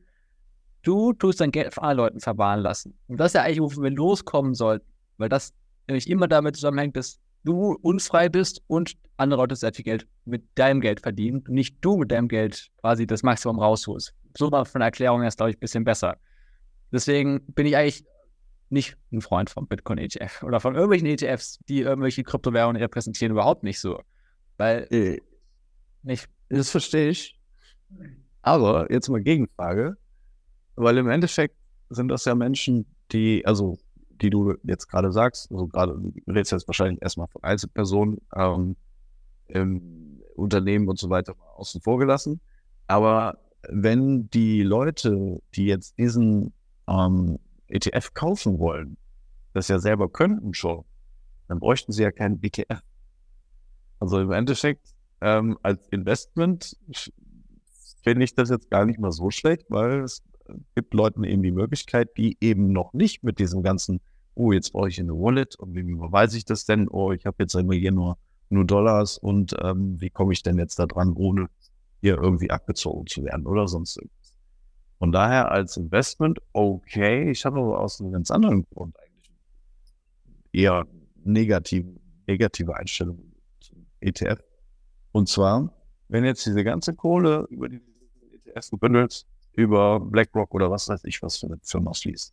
du 0.83 1.13
tust 1.13 1.41
dein 1.41 1.51
Geld 1.51 1.75
von 1.75 1.85
anderen 1.85 2.07
Leuten 2.07 2.21
verwahren 2.21 2.61
lassen. 2.61 2.99
Und 3.09 3.19
das 3.19 3.29
ist 3.29 3.35
ja 3.35 3.43
eigentlich, 3.43 3.61
wofür 3.61 3.83
wir 3.83 3.91
loskommen 3.91 4.55
sollten, 4.55 4.87
weil 5.17 5.29
das 5.29 5.53
nämlich 5.89 6.09
immer 6.09 6.29
damit 6.29 6.57
zusammenhängt, 6.57 6.97
dass 6.97 7.19
du 7.45 7.77
unfrei 7.83 8.29
bist 8.29 8.63
und 8.67 8.95
andere 9.17 9.41
Leute 9.41 9.57
sehr 9.57 9.73
viel 9.73 9.85
Geld 9.85 10.07
mit 10.25 10.45
deinem 10.55 10.81
Geld 10.81 11.01
verdienen 11.01 11.39
und 11.39 11.51
nicht 11.51 11.77
du 11.81 11.97
mit 11.97 12.11
deinem 12.11 12.29
Geld 12.29 12.69
quasi 12.81 13.07
das 13.07 13.23
Maximum 13.23 13.59
rausholst. 13.59 14.15
So 14.37 14.51
war 14.51 14.65
von 14.65 14.81
Erklärung 14.81 15.23
erst, 15.23 15.39
glaube 15.39 15.51
ich, 15.51 15.57
ein 15.57 15.61
bisschen 15.61 15.85
besser. 15.85 16.17
Deswegen 16.93 17.41
bin 17.53 17.67
ich 17.67 17.77
eigentlich 17.77 18.05
nicht 18.69 18.97
ein 19.13 19.21
Freund 19.21 19.51
vom 19.51 19.67
Bitcoin-ETF 19.67 20.43
oder 20.45 20.61
von 20.61 20.75
irgendwelchen 20.75 21.07
ETFs, 21.07 21.59
die 21.69 21.81
irgendwelche 21.81 22.23
Kryptowährungen 22.23 22.81
repräsentieren, 22.81 23.33
überhaupt 23.33 23.63
nicht 23.63 23.81
so. 23.81 24.01
Weil. 24.57 24.87
Äh, 24.91 25.21
nicht. 26.03 26.29
Das 26.49 26.71
verstehe 26.71 27.11
ich. 27.11 27.39
Aber 28.43 28.91
jetzt 28.91 29.09
mal 29.09 29.21
Gegenfrage. 29.21 29.97
Weil 30.77 30.99
im 30.99 31.11
Endeffekt 31.11 31.57
sind 31.91 32.09
das 32.09 32.25
ja 32.25 32.35
Menschen, 32.35 32.87
die, 33.13 33.45
also 33.45 33.79
die 34.23 34.31
du 34.31 34.55
jetzt 34.63 34.89
gerade 34.89 35.13
sagst, 35.13 35.51
also 35.51 35.67
gerade, 35.67 35.95
du 35.95 36.33
redest 36.33 36.53
jetzt 36.53 36.69
wahrscheinlich 36.69 37.03
erstmal 37.03 37.29
von 37.29 37.43
Einzelpersonen, 37.43 38.19
ähm, 38.35 38.77
im 39.49 40.23
Unternehmen 40.37 40.89
und 40.89 40.99
so 40.99 41.11
weiter 41.11 41.35
außen 41.57 41.81
vor 41.81 41.99
gelassen. 41.99 42.41
Aber 42.87 43.39
wenn 43.69 44.31
die 44.31 44.63
Leute, 44.63 45.41
die 45.55 45.67
jetzt 45.67 45.99
diesen 45.99 46.53
ähm, 46.89 47.39
ETF 47.69 48.15
kaufen 48.15 48.59
wollen, 48.59 48.97
das 49.53 49.69
ja 49.69 49.79
selber 49.79 50.09
könnten 50.09 50.55
schon, 50.55 50.85
dann 51.49 51.61
bräuchten 51.61 51.93
sie 51.93 52.03
ja 52.03 52.13
keinen 52.13 52.43
ETF. 52.43 52.81
Also 53.99 54.21
im 54.21 54.33
Endeffekt 54.33 54.95
ähm, 55.21 55.59
als 55.63 55.87
Investment 55.89 56.77
finde 58.03 58.25
ich 58.25 58.35
das 58.35 58.49
jetzt 58.49 58.71
gar 58.71 58.87
nicht 58.87 58.99
mal 58.99 59.13
so 59.13 59.31
schlecht, 59.31 59.67
weil 59.69 60.01
es 60.01 60.23
gibt 60.75 60.95
Leuten 60.95 61.25
eben 61.25 61.43
die 61.43 61.53
Möglichkeit, 61.53 62.17
die 62.17 62.39
eben 62.41 62.73
noch 62.73 62.93
nicht 62.93 63.23
mit 63.23 63.39
diesem 63.39 63.63
ganzen 63.63 64.01
oh, 64.35 64.53
jetzt 64.53 64.73
brauche 64.73 64.89
ich 64.89 64.99
eine 64.99 65.13
Wallet 65.13 65.57
und 65.57 65.75
wie 65.75 65.81
überweise 65.81 66.37
ich 66.37 66.45
das 66.45 66.65
denn? 66.65 66.89
Oh, 66.89 67.13
ich 67.13 67.27
habe 67.27 67.37
jetzt 67.41 67.55
immer 67.55 67.75
hier 67.75 67.93
nur, 67.93 68.17
nur 68.49 68.65
Dollars 68.65 69.19
und 69.19 69.55
ähm, 69.63 70.01
wie 70.01 70.11
komme 70.11 70.33
ich 70.33 70.43
denn 70.43 70.59
jetzt 70.59 70.79
da 70.79 70.87
dran, 70.87 71.13
ohne 71.15 71.49
hier 72.01 72.17
irgendwie 72.17 72.51
abgezogen 72.51 73.07
zu 73.07 73.25
werden 73.25 73.47
oder 73.47 73.69
sonst 73.69 73.97
irgendwas. 73.97 74.37
Von 74.99 75.13
daher 75.13 75.51
als 75.51 75.77
Investment 75.77 76.41
okay, 76.53 77.31
ich 77.31 77.45
habe 77.45 77.59
aber 77.61 77.81
aus 77.81 78.01
einem 78.01 78.13
ganz 78.13 78.31
anderen 78.31 78.65
Grund 78.65 78.97
eigentlich 78.99 79.33
eher 80.53 80.87
negative, 81.25 81.89
negative 82.27 82.77
Einstellung 82.77 83.33
zum 83.61 83.87
ETF. 84.01 84.43
Und 85.13 85.29
zwar, 85.29 85.73
wenn 86.09 86.25
jetzt 86.25 86.45
diese 86.47 86.65
ganze 86.65 86.95
Kohle 86.95 87.47
über 87.51 87.69
die 87.69 87.81
ETFs 88.45 88.71
gebündelt 88.71 89.27
über 89.53 90.01
BlackRock 90.01 90.55
oder 90.55 90.71
was 90.71 90.89
weiß 90.89 91.05
ich 91.05 91.23
was 91.23 91.39
für 91.39 91.47
eine 91.47 91.59
Firma 91.63 91.93
fließt, 91.93 92.33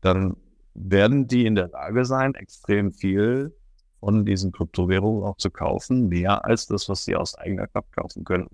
dann 0.00 0.36
werden 0.74 1.26
die 1.26 1.46
in 1.46 1.54
der 1.54 1.68
Lage 1.68 2.04
sein, 2.04 2.34
extrem 2.34 2.92
viel 2.92 3.56
von 4.00 4.24
diesen 4.24 4.52
Kryptowährungen 4.52 5.24
auch 5.24 5.36
zu 5.36 5.50
kaufen, 5.50 6.08
mehr 6.08 6.44
als 6.44 6.66
das, 6.66 6.88
was 6.88 7.04
sie 7.04 7.16
aus 7.16 7.34
eigener 7.34 7.66
Kraft 7.66 7.92
kaufen 7.92 8.24
können. 8.24 8.48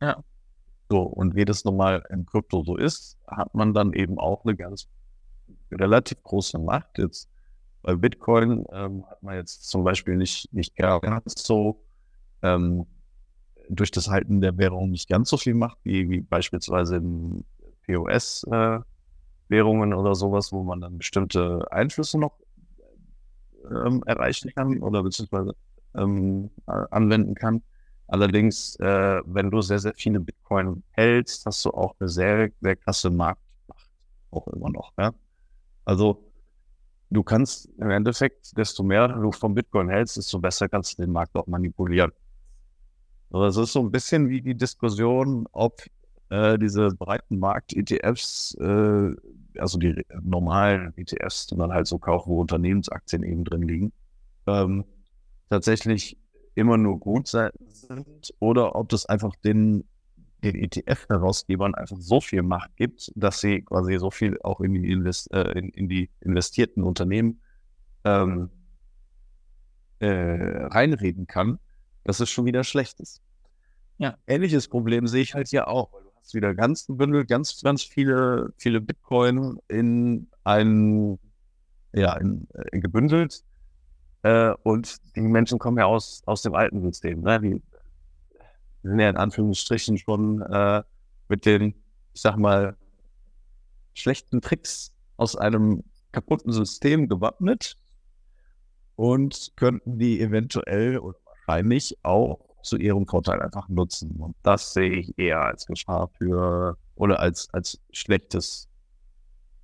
Ja. 0.00 0.22
So, 0.90 1.02
und 1.02 1.34
wie 1.34 1.44
das 1.44 1.64
normal 1.64 2.02
im 2.10 2.24
Krypto 2.24 2.62
so 2.64 2.76
ist, 2.76 3.18
hat 3.26 3.54
man 3.54 3.74
dann 3.74 3.92
eben 3.92 4.18
auch 4.18 4.44
eine 4.44 4.56
ganz 4.56 4.88
relativ 5.70 6.22
große 6.22 6.58
Macht. 6.58 6.98
Jetzt 6.98 7.28
bei 7.82 7.94
Bitcoin 7.94 8.64
ähm, 8.72 9.04
hat 9.08 9.22
man 9.22 9.36
jetzt 9.36 9.68
zum 9.68 9.84
Beispiel 9.84 10.16
nicht, 10.16 10.52
nicht 10.52 10.74
ganz 10.76 11.44
so 11.44 11.84
ähm, 12.42 12.86
durch 13.68 13.90
das 13.90 14.08
Halten 14.08 14.40
der 14.40 14.56
Währung 14.56 14.90
nicht 14.90 15.08
ganz 15.08 15.28
so 15.28 15.36
viel 15.36 15.54
Macht, 15.54 15.78
wie, 15.84 16.08
wie 16.08 16.22
beispielsweise 16.22 16.96
im 16.96 17.44
POS-Währungen 17.86 19.92
äh, 19.92 19.94
oder 19.94 20.14
sowas, 20.14 20.52
wo 20.52 20.62
man 20.62 20.80
dann 20.80 20.98
bestimmte 20.98 21.70
Einflüsse 21.70 22.18
noch 22.18 22.38
ähm, 23.70 24.02
erreichen 24.06 24.50
kann 24.54 24.82
oder 24.82 25.02
beziehungsweise 25.02 25.54
ähm, 25.94 26.50
anwenden 26.66 27.34
kann. 27.34 27.62
Allerdings, 28.08 28.74
äh, 28.76 29.20
wenn 29.26 29.50
du 29.50 29.60
sehr, 29.60 29.78
sehr 29.78 29.92
viele 29.94 30.18
Bitcoin 30.18 30.82
hältst, 30.92 31.44
hast 31.44 31.64
du 31.64 31.70
auch 31.70 31.94
eine 32.00 32.08
sehr, 32.08 32.50
sehr 32.60 32.76
krasse 32.76 33.10
Marktmacht. 33.10 33.90
Auch 34.30 34.48
immer 34.48 34.70
noch. 34.70 34.92
Ja? 34.98 35.12
Also 35.84 36.24
du 37.10 37.22
kannst 37.22 37.68
im 37.78 37.90
Endeffekt, 37.90 38.56
desto 38.56 38.82
mehr 38.82 39.08
du 39.08 39.30
vom 39.30 39.54
Bitcoin 39.54 39.90
hältst, 39.90 40.16
desto 40.16 40.38
besser 40.38 40.70
kannst 40.70 40.98
du 40.98 41.02
den 41.02 41.12
Markt 41.12 41.36
auch 41.36 41.46
manipulieren. 41.46 42.10
Also 43.30 43.46
es 43.46 43.68
ist 43.68 43.72
so 43.74 43.80
ein 43.80 43.90
bisschen 43.90 44.30
wie 44.30 44.40
die 44.40 44.54
Diskussion, 44.54 45.46
ob 45.52 45.82
äh, 46.30 46.58
diese 46.58 46.88
breiten 46.88 47.38
Markt-ETFs, 47.38 48.54
äh, 48.54 49.14
also 49.58 49.78
die 49.78 50.02
normalen 50.22 50.94
ETFs, 50.96 51.46
die 51.46 51.56
man 51.56 51.72
halt 51.72 51.86
so 51.86 51.98
kauft, 51.98 52.26
wo 52.26 52.40
Unternehmensaktien 52.40 53.22
eben 53.22 53.44
drin 53.44 53.62
liegen, 53.62 53.92
ähm, 54.46 54.84
tatsächlich 55.50 56.16
immer 56.58 56.76
nur 56.76 56.98
gut 56.98 57.28
sind 57.28 58.34
oder 58.40 58.74
ob 58.74 58.88
das 58.88 59.06
einfach 59.06 59.34
den, 59.36 59.84
den 60.42 60.56
ETF-Herausgebern 60.56 61.74
einfach 61.74 61.96
so 62.00 62.20
viel 62.20 62.42
Macht 62.42 62.76
gibt, 62.76 63.12
dass 63.14 63.40
sie 63.40 63.62
quasi 63.62 63.98
so 63.98 64.10
viel 64.10 64.38
auch 64.42 64.60
in 64.60 64.74
die, 64.74 64.90
Invest 64.90 65.32
äh, 65.32 65.52
in, 65.52 65.68
in, 65.70 65.88
die 65.88 66.10
investierten 66.20 66.82
Unternehmen 66.82 67.40
ähm, 68.04 68.50
äh, 70.00 70.66
reinreden 70.66 71.26
kann, 71.26 71.58
dass 72.04 72.20
es 72.20 72.30
schon 72.30 72.44
wieder 72.44 72.64
schlecht 72.64 73.00
ist. 73.00 73.22
Ja. 73.98 74.16
Ähnliches 74.26 74.68
Problem 74.68 75.06
sehe 75.06 75.22
ich 75.22 75.34
halt 75.34 75.48
hier 75.48 75.68
auch, 75.68 75.92
weil 75.92 76.02
du 76.02 76.10
hast 76.16 76.34
wieder 76.34 76.54
ganz 76.54 76.86
gebündelt, 76.86 77.28
ganz, 77.28 77.60
ganz 77.62 77.82
viele, 77.82 78.52
viele 78.56 78.80
Bitcoin 78.80 79.58
in 79.68 80.28
ein, 80.44 81.18
ja, 81.92 82.16
in, 82.16 82.46
äh, 82.54 82.80
gebündelt. 82.80 83.44
Äh, 84.28 84.54
und 84.62 84.98
die 85.16 85.22
Menschen 85.22 85.58
kommen 85.58 85.78
ja 85.78 85.86
aus, 85.86 86.22
aus 86.26 86.42
dem 86.42 86.54
alten 86.54 86.82
System. 86.82 87.22
Ne? 87.22 87.40
Die 87.40 87.62
sind 88.82 88.98
ja 88.98 89.08
in 89.08 89.16
Anführungsstrichen 89.16 89.96
schon 89.96 90.42
äh, 90.42 90.82
mit 91.28 91.46
den, 91.46 91.74
ich 92.12 92.20
sag 92.20 92.36
mal, 92.36 92.76
schlechten 93.94 94.42
Tricks 94.42 94.92
aus 95.16 95.34
einem 95.34 95.82
kaputten 96.12 96.52
System 96.52 97.08
gewappnet 97.08 97.76
und 98.96 99.52
könnten 99.56 99.98
die 99.98 100.20
eventuell 100.20 100.98
oder 100.98 101.18
wahrscheinlich 101.24 101.96
auch 102.02 102.40
zu 102.62 102.76
ihrem 102.76 103.06
Vorteil 103.06 103.40
einfach 103.40 103.68
nutzen. 103.70 104.10
Und 104.18 104.36
das 104.42 104.74
sehe 104.74 104.92
ich 104.92 105.18
eher 105.18 105.40
als 105.40 105.64
Gefahr 105.66 106.08
für 106.18 106.76
oder 106.96 107.20
als, 107.20 107.48
als 107.54 107.80
schlechtes, 107.92 108.68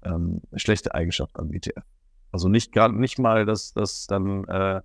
ähm, 0.04 0.40
schlechte 0.56 0.94
Eigenschaft 0.94 1.38
am 1.38 1.52
ETF. 1.52 1.84
Also 2.34 2.48
nicht 2.48 2.72
gerade 2.72 2.98
nicht 2.98 3.18
mal, 3.18 3.46
dass 3.46 3.72
das 3.72 4.06
dann 4.06 4.44
äh, 4.44 4.80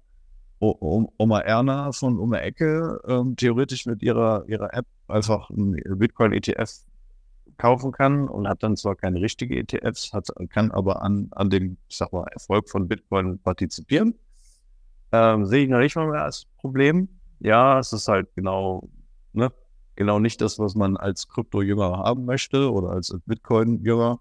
Oma 0.59 1.39
Erna 1.39 1.91
von 1.91 2.19
Oma 2.19 2.37
Ecke 2.37 3.01
ähm, 3.07 3.35
theoretisch 3.35 3.85
mit 3.85 4.03
ihrer, 4.03 4.45
ihrer 4.47 4.73
App 4.73 4.85
einfach 5.07 5.49
ein 5.49 5.81
Bitcoin-ETF 5.97 6.71
kaufen 7.57 7.91
kann 7.91 8.27
und 8.27 8.47
hat 8.47 8.61
dann 8.61 8.77
zwar 8.77 8.95
keine 8.95 9.21
richtige 9.21 9.57
ETFs, 9.57 10.13
hat, 10.13 10.27
kann 10.49 10.71
aber 10.71 11.01
an, 11.01 11.29
an 11.31 11.49
dem, 11.49 11.77
ich 11.87 11.97
sag 11.97 12.13
mal, 12.13 12.27
Erfolg 12.31 12.69
von 12.69 12.87
Bitcoin 12.87 13.39
partizipieren. 13.39 14.15
Ähm, 15.11 15.45
sehe 15.45 15.63
ich 15.63 15.69
noch 15.69 15.79
nicht 15.79 15.95
mal 15.95 16.07
mehr 16.07 16.23
als 16.23 16.45
Problem 16.57 17.09
ja, 17.39 17.79
es 17.79 17.93
ist 17.93 18.07
halt 18.07 18.33
genau, 18.35 18.89
ne, 19.33 19.51
genau 19.95 20.19
nicht 20.19 20.41
das, 20.41 20.59
was 20.59 20.75
man 20.75 20.97
als 20.97 21.27
Krypto-Jünger 21.29 21.97
haben 21.99 22.25
möchte 22.25 22.71
oder 22.71 22.89
als 22.91 23.15
Bitcoin-Jünger. 23.25 24.19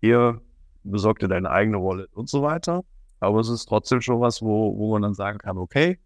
Hier 0.00 0.40
besorgt 0.84 1.22
dir 1.22 1.28
deine 1.28 1.50
eigene 1.50 1.78
Wallet 1.82 2.12
und 2.14 2.28
so 2.28 2.42
weiter. 2.42 2.84
Aber 3.20 3.40
es 3.40 3.48
ist 3.48 3.66
trotzdem 3.66 4.00
schon 4.00 4.20
was, 4.20 4.42
wo, 4.42 4.76
wo 4.76 4.92
man 4.92 5.02
dann 5.02 5.14
sagen 5.14 5.38
kann, 5.38 5.58
okay, 5.58 5.98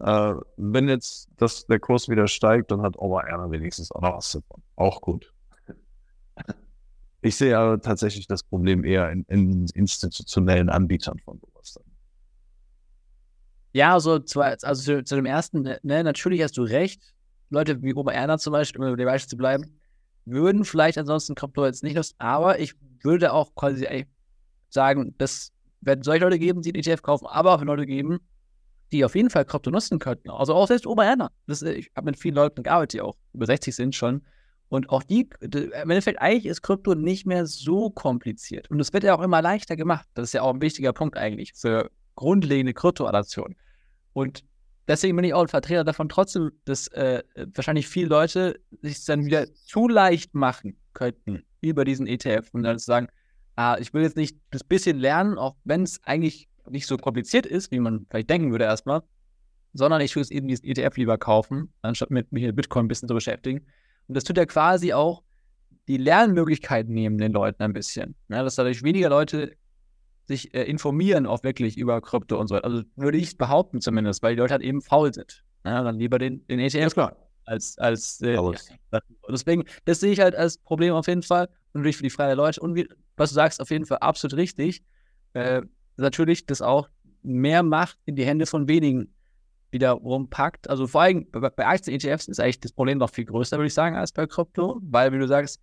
äh, 0.00 0.34
wenn 0.56 0.88
jetzt 0.88 1.28
das, 1.36 1.66
der 1.66 1.80
Kurs 1.80 2.08
wieder 2.08 2.26
steigt, 2.28 2.70
dann 2.70 2.82
hat 2.82 2.98
Oma 2.98 3.22
Erna 3.22 3.50
wenigstens 3.50 3.92
auch 3.92 4.00
noch 4.00 4.16
was 4.16 4.32
davon. 4.32 4.62
Auch 4.76 5.00
gut. 5.00 5.32
Ich 7.20 7.36
sehe 7.36 7.58
aber 7.58 7.80
tatsächlich 7.80 8.28
das 8.28 8.44
Problem 8.44 8.84
eher 8.84 9.10
in, 9.10 9.24
in 9.24 9.66
institutionellen 9.74 10.68
Anbietern 10.68 11.18
von 11.18 11.40
sowas 11.40 11.74
dann. 11.74 11.84
Ja, 13.72 13.94
also, 13.94 14.20
zu, 14.20 14.40
also 14.40 14.74
zu, 14.74 15.04
zu 15.04 15.16
dem 15.16 15.26
ersten, 15.26 15.62
ne, 15.62 15.80
ne, 15.82 16.04
natürlich 16.04 16.42
hast 16.42 16.56
du 16.56 16.62
recht. 16.62 17.14
Leute 17.50 17.82
wie 17.82 17.94
Oma 17.94 18.12
Erna 18.12 18.38
zum 18.38 18.52
Beispiel, 18.52 18.80
um 18.80 18.88
über 18.88 18.96
die 18.96 19.04
Beispiel 19.04 19.30
zu 19.30 19.36
bleiben, 19.36 19.80
würden 20.26 20.64
vielleicht 20.64 20.98
ansonsten 20.98 21.34
Krypto 21.34 21.64
jetzt 21.64 21.82
nicht 21.82 21.96
nutzen, 21.96 22.14
aber 22.18 22.60
ich 22.60 22.74
würde 23.04 23.32
auch 23.32 23.54
quasi 23.54 24.06
sagen, 24.70 25.14
dass 25.18 25.52
werden 25.80 26.02
solche 26.02 26.24
Leute 26.24 26.38
geben, 26.38 26.62
die 26.62 26.72
den 26.72 26.82
ETF 26.82 27.02
kaufen, 27.02 27.26
aber 27.26 27.54
auch 27.54 27.62
Leute 27.62 27.86
geben, 27.86 28.18
die 28.92 29.04
auf 29.04 29.14
jeden 29.14 29.30
Fall 29.30 29.44
Krypto 29.44 29.70
nutzen 29.70 29.98
könnten. 29.98 30.30
Also 30.30 30.54
auch 30.54 30.66
selbst 30.66 30.86
Oma 30.86 31.04
Erna. 31.04 31.30
Das, 31.46 31.62
ich 31.62 31.90
habe 31.94 32.06
mit 32.06 32.18
vielen 32.18 32.34
Leuten 32.34 32.62
gearbeitet, 32.62 32.94
die 32.94 33.00
auch 33.00 33.16
über 33.34 33.46
60 33.46 33.74
sind 33.74 33.94
schon. 33.94 34.22
Und 34.70 34.90
auch 34.90 35.02
die, 35.02 35.28
im 35.40 35.72
Endeffekt, 35.72 36.20
eigentlich 36.20 36.46
ist 36.46 36.62
Krypto 36.62 36.94
nicht 36.94 37.26
mehr 37.26 37.46
so 37.46 37.90
kompliziert. 37.90 38.70
Und 38.70 38.80
es 38.80 38.92
wird 38.92 39.04
ja 39.04 39.16
auch 39.16 39.22
immer 39.22 39.40
leichter 39.40 39.76
gemacht. 39.76 40.06
Das 40.14 40.24
ist 40.24 40.32
ja 40.34 40.42
auch 40.42 40.52
ein 40.52 40.60
wichtiger 40.60 40.92
Punkt 40.92 41.16
eigentlich 41.16 41.54
für 41.54 41.90
grundlegende 42.16 42.74
Kryptoadaption. 42.74 43.56
Und 44.12 44.44
deswegen 44.86 45.16
bin 45.16 45.24
ich 45.24 45.32
auch 45.32 45.42
ein 45.42 45.48
Vertreter 45.48 45.84
davon, 45.84 46.08
trotzdem, 46.08 46.50
dass 46.64 46.88
äh, 46.88 47.22
wahrscheinlich 47.54 47.88
viele 47.88 48.08
Leute 48.08 48.60
sich 48.82 49.04
dann 49.04 49.24
wieder 49.24 49.52
zu 49.54 49.88
leicht 49.88 50.34
machen 50.34 50.76
könnten 50.92 51.44
über 51.60 51.84
diesen 51.84 52.06
ETF 52.06 52.48
und 52.52 52.62
dann 52.62 52.78
sagen, 52.78 53.08
ah, 53.56 53.76
ich 53.80 53.92
will 53.92 54.02
jetzt 54.02 54.16
nicht 54.16 54.38
das 54.50 54.64
bisschen 54.64 54.98
lernen, 54.98 55.38
auch 55.38 55.56
wenn 55.64 55.82
es 55.82 56.02
eigentlich 56.04 56.48
nicht 56.70 56.86
so 56.86 56.96
kompliziert 56.96 57.46
ist, 57.46 57.70
wie 57.70 57.80
man 57.80 58.06
vielleicht 58.10 58.30
denken 58.30 58.50
würde 58.50 58.64
erstmal, 58.64 59.02
sondern 59.72 60.00
ich 60.00 60.14
will 60.14 60.22
es 60.22 60.30
eben 60.30 60.48
diesen 60.48 60.66
ETF 60.66 60.96
lieber 60.96 61.18
kaufen, 61.18 61.72
anstatt 61.82 62.10
mit 62.10 62.30
mich 62.32 62.44
mit 62.44 62.56
Bitcoin 62.56 62.84
ein 62.84 62.88
bisschen 62.88 63.08
zu 63.08 63.14
beschäftigen. 63.14 63.66
Und 64.06 64.16
das 64.16 64.24
tut 64.24 64.36
ja 64.36 64.46
quasi 64.46 64.92
auch 64.92 65.22
die 65.88 65.96
Lernmöglichkeiten 65.96 66.92
nehmen 66.92 67.18
den 67.18 67.32
Leuten 67.32 67.62
ein 67.62 67.72
bisschen. 67.72 68.14
Ja, 68.28 68.42
dass 68.42 68.56
dadurch 68.56 68.82
weniger 68.82 69.08
Leute 69.08 69.56
sich 70.26 70.54
äh, 70.54 70.64
informieren 70.64 71.26
auch 71.26 71.42
wirklich 71.42 71.78
über 71.78 72.00
Krypto 72.00 72.38
und 72.38 72.48
so. 72.48 72.56
Also 72.56 72.82
würde 72.96 73.18
ich 73.18 73.38
behaupten 73.38 73.80
zumindest, 73.80 74.22
weil 74.22 74.34
die 74.34 74.40
Leute 74.40 74.52
halt 74.52 74.62
eben 74.62 74.82
faul 74.82 75.12
sind. 75.12 75.42
Ja, 75.64 75.82
dann 75.82 75.98
lieber 75.98 76.18
den, 76.18 76.46
den 76.46 76.60
ETF 76.60 76.92
klar. 76.92 77.16
Als, 77.48 77.78
als 77.78 78.20
äh, 78.20 78.34
ja, 78.34 79.00
deswegen, 79.28 79.64
das 79.84 80.00
sehe 80.00 80.12
ich 80.12 80.20
halt 80.20 80.34
als 80.34 80.58
Problem 80.58 80.94
auf 80.94 81.06
jeden 81.06 81.22
Fall. 81.22 81.46
Und 81.72 81.80
natürlich 81.80 81.96
für 81.96 82.02
die 82.02 82.10
freie 82.10 82.34
Leute. 82.34 82.60
Und 82.60 82.74
wie, 82.74 82.88
was 83.16 83.30
du 83.30 83.34
sagst, 83.34 83.60
auf 83.60 83.70
jeden 83.70 83.86
Fall 83.86 83.98
absolut 83.98 84.36
richtig. 84.36 84.82
Äh, 85.32 85.62
natürlich, 85.96 86.46
das 86.46 86.62
auch 86.62 86.88
mehr 87.22 87.62
Macht 87.62 87.98
in 88.04 88.16
die 88.16 88.24
Hände 88.24 88.46
von 88.46 88.68
wenigen 88.68 89.12
wiederum 89.70 90.30
packt. 90.30 90.70
Also 90.70 90.86
vor 90.86 91.02
allem 91.02 91.30
bei, 91.30 91.50
bei 91.50 91.66
Aktien-ETFs 91.66 92.28
ist 92.28 92.40
eigentlich 92.40 92.60
das 92.60 92.72
Problem 92.72 92.98
noch 92.98 93.10
viel 93.10 93.24
größer, 93.24 93.56
würde 93.56 93.66
ich 93.66 93.74
sagen, 93.74 93.96
als 93.96 94.12
bei 94.12 94.26
Krypto, 94.26 94.80
weil, 94.82 95.12
wie 95.12 95.18
du 95.18 95.26
sagst, 95.26 95.60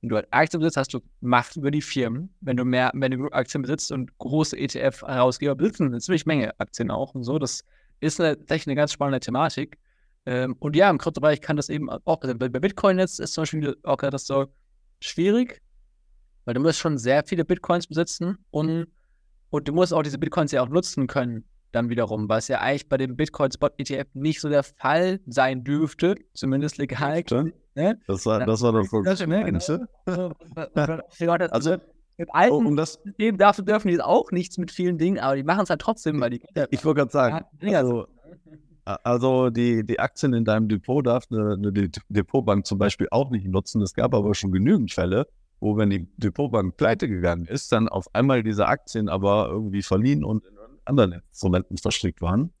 wenn 0.00 0.10
du 0.10 0.16
halt 0.16 0.28
Aktien 0.30 0.60
besitzt, 0.60 0.76
hast 0.76 0.94
du 0.94 1.00
Macht 1.20 1.56
über 1.56 1.72
die 1.72 1.82
Firmen. 1.82 2.32
Wenn 2.40 2.56
du 2.56 2.64
mehr, 2.64 2.92
wenn 2.94 3.10
du 3.10 3.28
Aktien 3.30 3.62
besitzt 3.62 3.90
und 3.90 4.16
große 4.18 4.56
ETF-Herausgeber 4.56 5.56
besitzen 5.56 5.86
eine 5.86 5.98
ziemlich 5.98 6.24
Menge 6.24 6.58
Aktien 6.60 6.90
auch 6.90 7.14
und 7.14 7.24
so, 7.24 7.38
das 7.38 7.64
ist 7.98 8.20
eine, 8.20 8.38
tatsächlich 8.38 8.68
eine 8.68 8.76
ganz 8.76 8.92
spannende 8.92 9.18
Thematik. 9.18 9.76
Ähm, 10.26 10.56
und 10.58 10.76
ja, 10.76 10.90
im 10.90 10.98
Kryptobereich 10.98 11.40
kann 11.40 11.56
das 11.56 11.68
eben 11.68 11.88
auch, 11.88 12.20
also 12.20 12.36
bei, 12.36 12.48
Bitcoin 12.48 12.98
jetzt 12.98 13.20
ist 13.20 13.34
zum 13.34 13.42
Beispiel 13.42 13.76
auch 13.82 13.96
das 13.96 14.26
so 14.26 14.46
schwierig, 15.00 15.62
weil 16.44 16.54
du 16.54 16.60
musst 16.60 16.78
schon 16.78 16.98
sehr 16.98 17.24
viele 17.24 17.44
Bitcoins 17.44 17.86
besitzen 17.86 18.38
und, 18.50 18.88
und 19.50 19.68
du 19.68 19.72
musst 19.72 19.94
auch 19.94 20.02
diese 20.02 20.18
Bitcoins 20.18 20.52
ja 20.52 20.62
auch 20.62 20.68
nutzen 20.68 21.06
können 21.06 21.44
dann 21.72 21.90
wiederum, 21.90 22.28
was 22.28 22.48
ja 22.48 22.60
eigentlich 22.60 22.88
bei 22.88 22.96
dem 22.96 23.16
Bitcoin-Spot-ETF 23.16 24.08
nicht 24.14 24.40
so 24.40 24.48
der 24.48 24.62
Fall 24.62 25.20
sein 25.26 25.64
dürfte, 25.64 26.16
zumindest 26.34 26.78
legal. 26.78 27.22
Ne? 27.74 28.00
Das 28.06 28.26
war, 28.26 28.44
das 28.44 28.62
war 28.62 28.72
doch 28.72 28.86
das, 29.04 29.24
ne, 29.26 29.44
genau. 29.44 29.58
Also 31.52 31.76
im 32.16 32.26
alten 32.30 32.66
um 32.66 32.76
das, 32.76 32.94
System 32.94 33.38
dafür 33.38 33.64
dürfen 33.64 33.88
die 33.88 34.00
auch 34.00 34.32
nichts 34.32 34.58
mit 34.58 34.72
vielen 34.72 34.98
Dingen, 34.98 35.20
aber 35.20 35.36
die 35.36 35.44
machen 35.44 35.62
es 35.62 35.70
halt 35.70 35.80
trotzdem, 35.80 36.20
weil 36.20 36.30
die. 36.30 36.42
Ich 36.70 36.84
wollte 36.84 37.02
gerade 37.02 37.12
sagen, 37.12 37.44
also, 37.74 38.08
also 39.02 39.50
die, 39.50 39.84
die 39.84 40.00
Aktien 40.00 40.32
in 40.32 40.44
deinem 40.44 40.68
Depot 40.68 41.06
darf 41.06 41.24
eine, 41.30 41.54
eine 41.54 41.72
Depotbank 42.08 42.66
zum 42.66 42.78
Beispiel 42.78 43.08
auch 43.10 43.30
nicht 43.30 43.46
nutzen. 43.46 43.82
Es 43.82 43.94
gab 43.94 44.14
aber 44.14 44.34
schon 44.34 44.52
genügend 44.52 44.92
Fälle, 44.92 45.26
wo, 45.60 45.76
wenn 45.76 45.90
die 45.90 46.08
Depotbank 46.16 46.76
pleite 46.76 47.08
gegangen 47.08 47.46
ist, 47.46 47.72
dann 47.72 47.88
auf 47.88 48.06
einmal 48.14 48.42
diese 48.42 48.66
Aktien 48.66 49.08
aber 49.08 49.48
irgendwie 49.50 49.82
verliehen 49.82 50.24
und 50.24 50.44
in 50.44 50.56
anderen 50.84 51.12
Instrumenten 51.12 51.76
verstrickt 51.76 52.22
waren. 52.22 52.52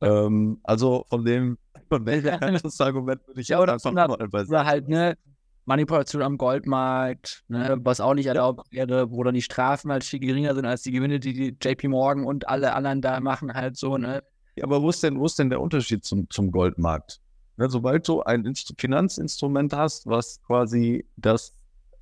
Ähm, 0.00 0.58
also 0.64 1.06
von 1.08 1.24
dem, 1.24 1.58
von 1.88 2.04
welches 2.06 2.80
Argument 2.80 3.26
würde 3.26 3.40
ich 3.40 3.48
ja, 3.48 3.60
oder, 3.60 3.74
einfach 3.74 3.92
mal 3.92 4.10
oder 4.10 4.64
halt, 4.64 4.88
ne, 4.88 5.16
Manipulation 5.64 6.22
am 6.22 6.38
Goldmarkt, 6.38 7.44
ne, 7.46 7.78
was 7.82 8.00
auch 8.00 8.14
nicht 8.14 8.26
erlaubt 8.26 8.66
wäre, 8.72 9.12
wo 9.12 9.22
dann 9.22 9.34
die 9.34 9.42
Strafen 9.42 9.92
halt 9.92 10.02
viel 10.02 10.18
geringer 10.18 10.54
sind 10.56 10.66
als 10.66 10.82
die 10.82 10.90
Gewinne, 10.90 11.20
die, 11.20 11.32
die 11.32 11.56
JP 11.62 11.88
Morgan 11.88 12.24
und 12.24 12.48
alle 12.48 12.74
anderen 12.74 13.00
da 13.00 13.20
machen, 13.20 13.54
halt 13.54 13.76
so, 13.76 13.96
ne. 13.96 14.22
Ja, 14.56 14.64
aber 14.64 14.82
wo 14.82 14.90
ist 14.90 15.02
denn, 15.02 15.18
wo 15.18 15.26
ist 15.26 15.38
denn 15.38 15.50
der 15.50 15.60
Unterschied 15.60 16.04
zum, 16.04 16.28
zum 16.30 16.50
Goldmarkt? 16.50 17.20
Ne, 17.56 17.68
sobald 17.70 18.06
du 18.08 18.22
ein 18.22 18.44
Inst 18.44 18.74
Finanzinstrument 18.78 19.72
hast, 19.72 20.06
was 20.06 20.42
quasi 20.42 21.06
das 21.16 21.54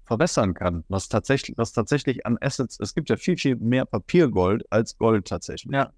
verwässern 0.05 0.55
kann, 0.55 0.85
was 0.89 1.09
tatsächlich, 1.09 1.57
was 1.57 1.73
tatsächlich 1.73 2.27
an 2.27 2.37
Assets, 2.41 2.79
es 2.81 2.95
gibt 2.95 3.11
ja 3.11 3.17
viel, 3.17 3.37
viel 3.37 3.57
mehr 3.57 3.85
Papiergold 3.85 4.65
als 4.71 4.99
Gold 4.99 5.29
tatsächlich. 5.29 5.73
Ja. 5.73 5.93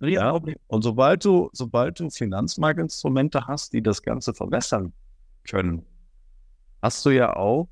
Ja, 0.00 0.38
und 0.68 0.82
sobald 0.82 1.24
du, 1.24 1.50
sobald 1.52 1.98
du 1.98 2.08
Finanzmarktinstrumente 2.08 3.48
hast, 3.48 3.72
die 3.72 3.82
das 3.82 4.02
Ganze 4.02 4.32
verbessern 4.32 4.92
können, 5.48 5.84
hast 6.80 7.04
du 7.04 7.10
ja 7.10 7.34
auch 7.34 7.68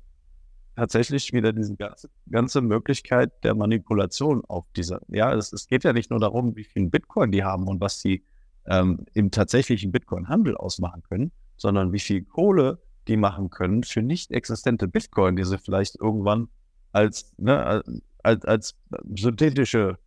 tatsächlich 0.77 1.33
wieder 1.33 1.51
diese 1.53 1.75
ganze, 1.75 2.09
ganze 2.29 2.61
Möglichkeit 2.61 3.43
der 3.43 3.55
Manipulation 3.55 4.45
auf 4.45 4.65
dieser. 4.75 5.01
Ja, 5.07 5.33
es, 5.33 5.51
es 5.51 5.67
geht 5.67 5.83
ja 5.83 5.91
nicht 5.91 6.11
nur 6.11 6.19
darum, 6.19 6.55
wie 6.55 6.63
viel 6.63 6.87
Bitcoin 6.87 7.31
die 7.31 7.43
haben 7.43 7.67
und 7.67 7.81
was 7.81 7.99
sie 7.99 8.23
ähm, 8.65 9.05
im 9.13 9.31
tatsächlichen 9.31 9.91
Bitcoin-Handel 9.91 10.55
ausmachen 10.55 11.01
können, 11.01 11.31
sondern 11.57 11.93
wie 11.93 11.99
viel 11.99 12.23
Kohle 12.23 12.79
die 13.07 13.17
machen 13.17 13.49
können 13.49 13.83
für 13.83 14.03
nicht 14.03 14.31
existente 14.31 14.87
Bitcoin, 14.87 15.35
die 15.35 15.45
sie 15.45 15.57
vielleicht 15.57 15.95
irgendwann 15.95 16.47
als, 16.91 17.33
ne, 17.37 17.83
als, 18.21 18.45
als 18.45 18.75
synthetische 19.15 19.97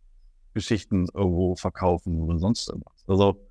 Geschichten 0.53 1.07
irgendwo 1.13 1.55
verkaufen 1.55 2.21
oder 2.21 2.39
sonst 2.39 2.69
irgendwas. 2.69 3.03
Also 3.07 3.45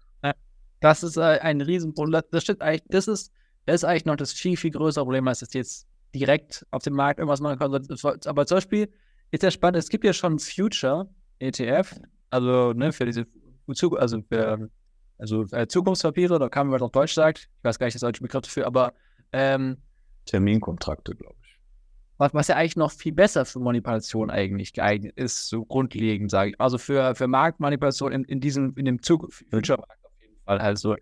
das 0.80 1.02
ist 1.02 1.18
äh, 1.18 1.20
ein 1.20 1.60
Riesenproblem. 1.60 2.22
Das 2.30 2.44
das 2.44 3.08
ist, 3.08 3.32
das 3.66 3.74
ist 3.74 3.84
eigentlich 3.84 4.06
noch 4.06 4.16
das 4.16 4.32
viel, 4.32 4.56
viel 4.56 4.70
größere 4.70 5.04
Problem, 5.04 5.28
als 5.28 5.42
es 5.42 5.52
jetzt 5.52 5.86
direkt 6.14 6.66
auf 6.70 6.82
dem 6.82 6.94
Markt 6.94 7.18
irgendwas 7.18 7.40
machen 7.40 7.58
kann. 7.58 7.72
Aber 7.72 8.46
zum 8.46 8.56
Beispiel 8.56 8.92
ist 9.30 9.42
ja 9.42 9.50
spannend, 9.50 9.78
es 9.78 9.88
gibt 9.88 10.04
ja 10.04 10.12
schon 10.12 10.38
Future 10.38 11.08
ETF, 11.38 12.00
also 12.30 12.72
ne, 12.72 12.92
für 12.92 13.06
diese 13.06 13.26
also 13.96 14.22
für 14.22 14.68
also 15.18 15.44
äh, 15.52 15.68
Zukunftspapiere, 15.68 16.38
da 16.38 16.48
kann 16.48 16.66
man 16.66 16.74
was 16.74 16.82
auf 16.82 16.92
Deutsch 16.92 17.12
sagt, 17.12 17.38
ich 17.58 17.64
weiß 17.64 17.78
gar 17.78 17.86
nicht 17.86 17.94
das 17.94 18.00
deutsche 18.00 18.22
Begriff 18.22 18.42
dafür, 18.42 18.66
aber 18.66 18.94
ähm, 19.32 19.76
Terminkontrakte, 20.24 21.14
glaube 21.14 21.36
ich. 21.44 21.58
Was, 22.16 22.34
was 22.34 22.48
ja 22.48 22.56
eigentlich 22.56 22.76
noch 22.76 22.90
viel 22.90 23.12
besser 23.12 23.44
für 23.44 23.60
Manipulation 23.60 24.30
eigentlich 24.30 24.72
geeignet 24.72 25.16
ist, 25.16 25.48
so 25.48 25.64
grundlegend, 25.64 26.30
sage 26.30 26.50
ich. 26.50 26.60
Also 26.60 26.78
für, 26.78 27.14
für 27.14 27.28
Marktmanipulation 27.28 28.12
in, 28.12 28.24
in 28.24 28.40
diesem, 28.40 28.74
in 28.76 28.86
dem 28.86 29.02
Zug, 29.02 29.32
Future-Markt 29.32 30.04
auf 30.04 30.20
jeden 30.20 30.36
Fall 30.44 30.62
halt 30.62 30.78
so. 30.78 30.96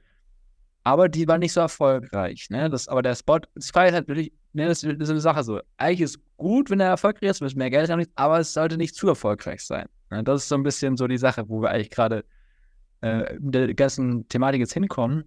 Aber 0.84 1.08
die 1.08 1.28
war 1.28 1.38
nicht 1.38 1.52
so 1.52 1.60
erfolgreich, 1.60 2.48
ne? 2.50 2.70
Das, 2.70 2.88
aber 2.88 3.02
der 3.02 3.14
Spot, 3.14 3.40
das 3.54 3.70
Frage 3.70 3.88
ist 3.88 3.94
halt 3.94 4.08
wirklich, 4.08 4.32
ne, 4.52 4.66
das, 4.66 4.80
das 4.80 4.92
ist 4.92 5.10
eine 5.10 5.20
Sache 5.20 5.42
so. 5.42 5.60
Eigentlich 5.76 6.02
ist 6.02 6.20
gut, 6.36 6.70
wenn 6.70 6.80
er 6.80 6.88
erfolgreich 6.88 7.30
ist, 7.30 7.40
wenn 7.40 7.48
es 7.48 7.54
mehr 7.54 7.70
Geld 7.70 7.90
haben, 7.90 8.04
aber 8.14 8.40
es 8.40 8.52
sollte 8.52 8.76
nicht 8.76 8.94
zu 8.94 9.08
erfolgreich 9.08 9.62
sein. 9.62 9.88
Ne? 10.10 10.24
Das 10.24 10.42
ist 10.42 10.48
so 10.48 10.54
ein 10.54 10.62
bisschen 10.62 10.96
so 10.96 11.06
die 11.06 11.18
Sache, 11.18 11.48
wo 11.48 11.62
wir 11.62 11.70
eigentlich 11.70 11.90
gerade 11.90 12.24
äh, 13.02 13.36
in 13.36 13.52
der 13.52 13.74
ganzen 13.74 14.28
Thematik 14.28 14.60
jetzt 14.60 14.74
hinkommen. 14.74 15.24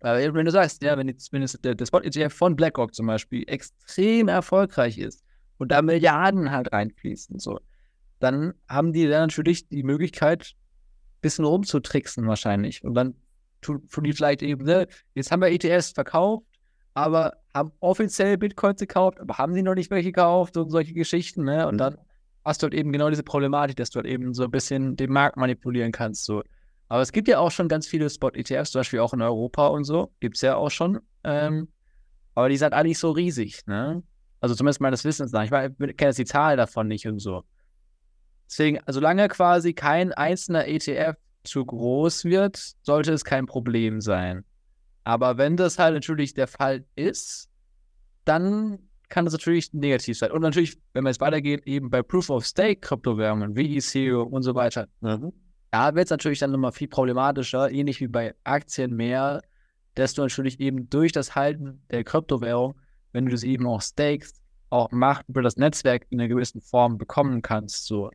Aber 0.00 0.18
wenn 0.34 0.44
du 0.44 0.50
sagst, 0.50 0.82
ja, 0.82 0.96
wenn, 0.98 1.08
jetzt, 1.08 1.32
wenn 1.32 1.42
jetzt 1.42 1.64
der, 1.64 1.74
der 1.74 1.86
Spot-ETF 1.86 2.32
von 2.32 2.54
BlackRock 2.54 2.94
zum 2.94 3.06
Beispiel 3.06 3.44
extrem 3.46 4.28
erfolgreich 4.28 4.98
ist 4.98 5.24
und 5.58 5.72
da 5.72 5.82
Milliarden 5.82 6.50
halt 6.50 6.72
reinfließen, 6.72 7.38
so, 7.38 7.60
dann 8.20 8.54
haben 8.68 8.92
die 8.92 9.06
dann 9.06 9.22
natürlich 9.22 9.68
die 9.68 9.82
Möglichkeit, 9.82 10.54
ein 10.54 11.20
bisschen 11.22 11.44
rumzutricksen 11.44 12.26
wahrscheinlich. 12.26 12.84
Und 12.84 12.94
dann 12.94 13.14
tun, 13.62 13.88
tun 13.88 14.04
die 14.04 14.12
vielleicht 14.12 14.42
eben, 14.42 14.64
ne, 14.64 14.86
jetzt 15.14 15.30
haben 15.30 15.40
wir 15.40 15.48
ETFs 15.48 15.90
verkauft, 15.90 16.46
aber 16.96 17.36
haben 17.52 17.72
offiziell 17.80 18.38
Bitcoins 18.38 18.80
gekauft, 18.80 19.20
aber 19.20 19.36
haben 19.36 19.52
sie 19.52 19.62
noch 19.62 19.74
nicht 19.74 19.90
welche 19.90 20.12
gekauft 20.12 20.56
und 20.56 20.70
solche 20.70 20.94
Geschichten, 20.94 21.44
ne? 21.44 21.68
Und 21.68 21.76
dann 21.76 21.98
hast 22.42 22.62
du 22.62 22.64
halt 22.64 22.74
eben 22.74 22.90
genau 22.90 23.10
diese 23.10 23.22
Problematik, 23.22 23.76
dass 23.76 23.90
du 23.90 23.96
halt 23.96 24.06
eben 24.06 24.32
so 24.32 24.44
ein 24.44 24.50
bisschen 24.50 24.96
den 24.96 25.12
Markt 25.12 25.36
manipulieren 25.36 25.92
kannst, 25.92 26.24
so. 26.24 26.42
Aber 26.88 27.02
es 27.02 27.12
gibt 27.12 27.28
ja 27.28 27.38
auch 27.38 27.50
schon 27.50 27.68
ganz 27.68 27.86
viele 27.86 28.08
Spot-ETFs, 28.08 28.70
zum 28.70 28.78
Beispiel 28.78 29.00
auch 29.00 29.12
in 29.12 29.20
Europa 29.20 29.66
und 29.66 29.84
so. 29.84 30.10
Gibt 30.20 30.36
es 30.36 30.42
ja 30.42 30.56
auch 30.56 30.70
schon. 30.70 31.00
Ähm, 31.22 31.68
aber 32.34 32.48
die 32.48 32.56
sind 32.56 32.72
alle 32.72 32.88
nicht 32.88 32.98
so 32.98 33.10
riesig, 33.10 33.66
ne? 33.66 34.02
Also 34.40 34.54
zumindest 34.54 34.80
meines 34.80 35.04
Wissens 35.04 35.32
nach. 35.32 35.44
Ich, 35.44 35.52
ich 35.52 35.96
kenne 35.98 36.08
jetzt 36.08 36.18
die 36.18 36.24
Zahl 36.24 36.56
davon 36.56 36.86
nicht 36.88 37.06
und 37.06 37.18
so. 37.18 37.42
Deswegen, 38.48 38.80
solange 38.86 39.28
quasi 39.28 39.74
kein 39.74 40.14
einzelner 40.14 40.66
ETF 40.66 41.16
zu 41.44 41.62
groß 41.62 42.24
wird, 42.24 42.72
sollte 42.80 43.12
es 43.12 43.22
kein 43.22 43.44
Problem 43.44 44.00
sein. 44.00 44.45
Aber 45.06 45.38
wenn 45.38 45.56
das 45.56 45.78
halt 45.78 45.94
natürlich 45.94 46.34
der 46.34 46.48
Fall 46.48 46.84
ist, 46.96 47.48
dann 48.24 48.78
kann 49.08 49.24
das 49.24 49.32
natürlich 49.32 49.72
negativ 49.72 50.18
sein. 50.18 50.32
Und 50.32 50.42
natürlich, 50.42 50.76
wenn 50.92 51.04
wir 51.04 51.10
jetzt 51.10 51.20
weitergehen, 51.20 51.62
eben 51.64 51.90
bei 51.90 52.02
Proof 52.02 52.28
of 52.28 52.44
Stake 52.44 52.80
Kryptowährungen 52.80 53.56
wie 53.56 53.76
Ethereum 53.76 54.32
und 54.32 54.42
so 54.42 54.54
weiter. 54.54 54.88
Mhm 55.00 55.32
da 55.76 55.94
wird 55.94 56.06
es 56.06 56.10
natürlich 56.10 56.38
dann 56.38 56.52
nochmal 56.52 56.72
viel 56.72 56.88
problematischer, 56.88 57.70
ähnlich 57.70 58.00
wie 58.00 58.08
bei 58.08 58.34
Aktien 58.44 58.94
mehr, 58.96 59.42
dass 59.94 60.14
du 60.14 60.22
natürlich 60.22 60.58
eben 60.58 60.88
durch 60.88 61.12
das 61.12 61.34
Halten 61.34 61.82
der 61.90 62.02
Kryptowährung, 62.02 62.76
wenn 63.12 63.26
du 63.26 63.32
das 63.32 63.42
eben 63.42 63.66
auch 63.66 63.82
stakest, 63.82 64.40
auch 64.70 64.90
Macht 64.90 65.28
über 65.28 65.42
das 65.42 65.56
Netzwerk 65.56 66.06
in 66.08 66.18
einer 66.18 66.28
gewissen 66.28 66.62
Form 66.62 66.96
bekommen 66.96 67.42
kannst. 67.42 67.86
So. 67.86 68.10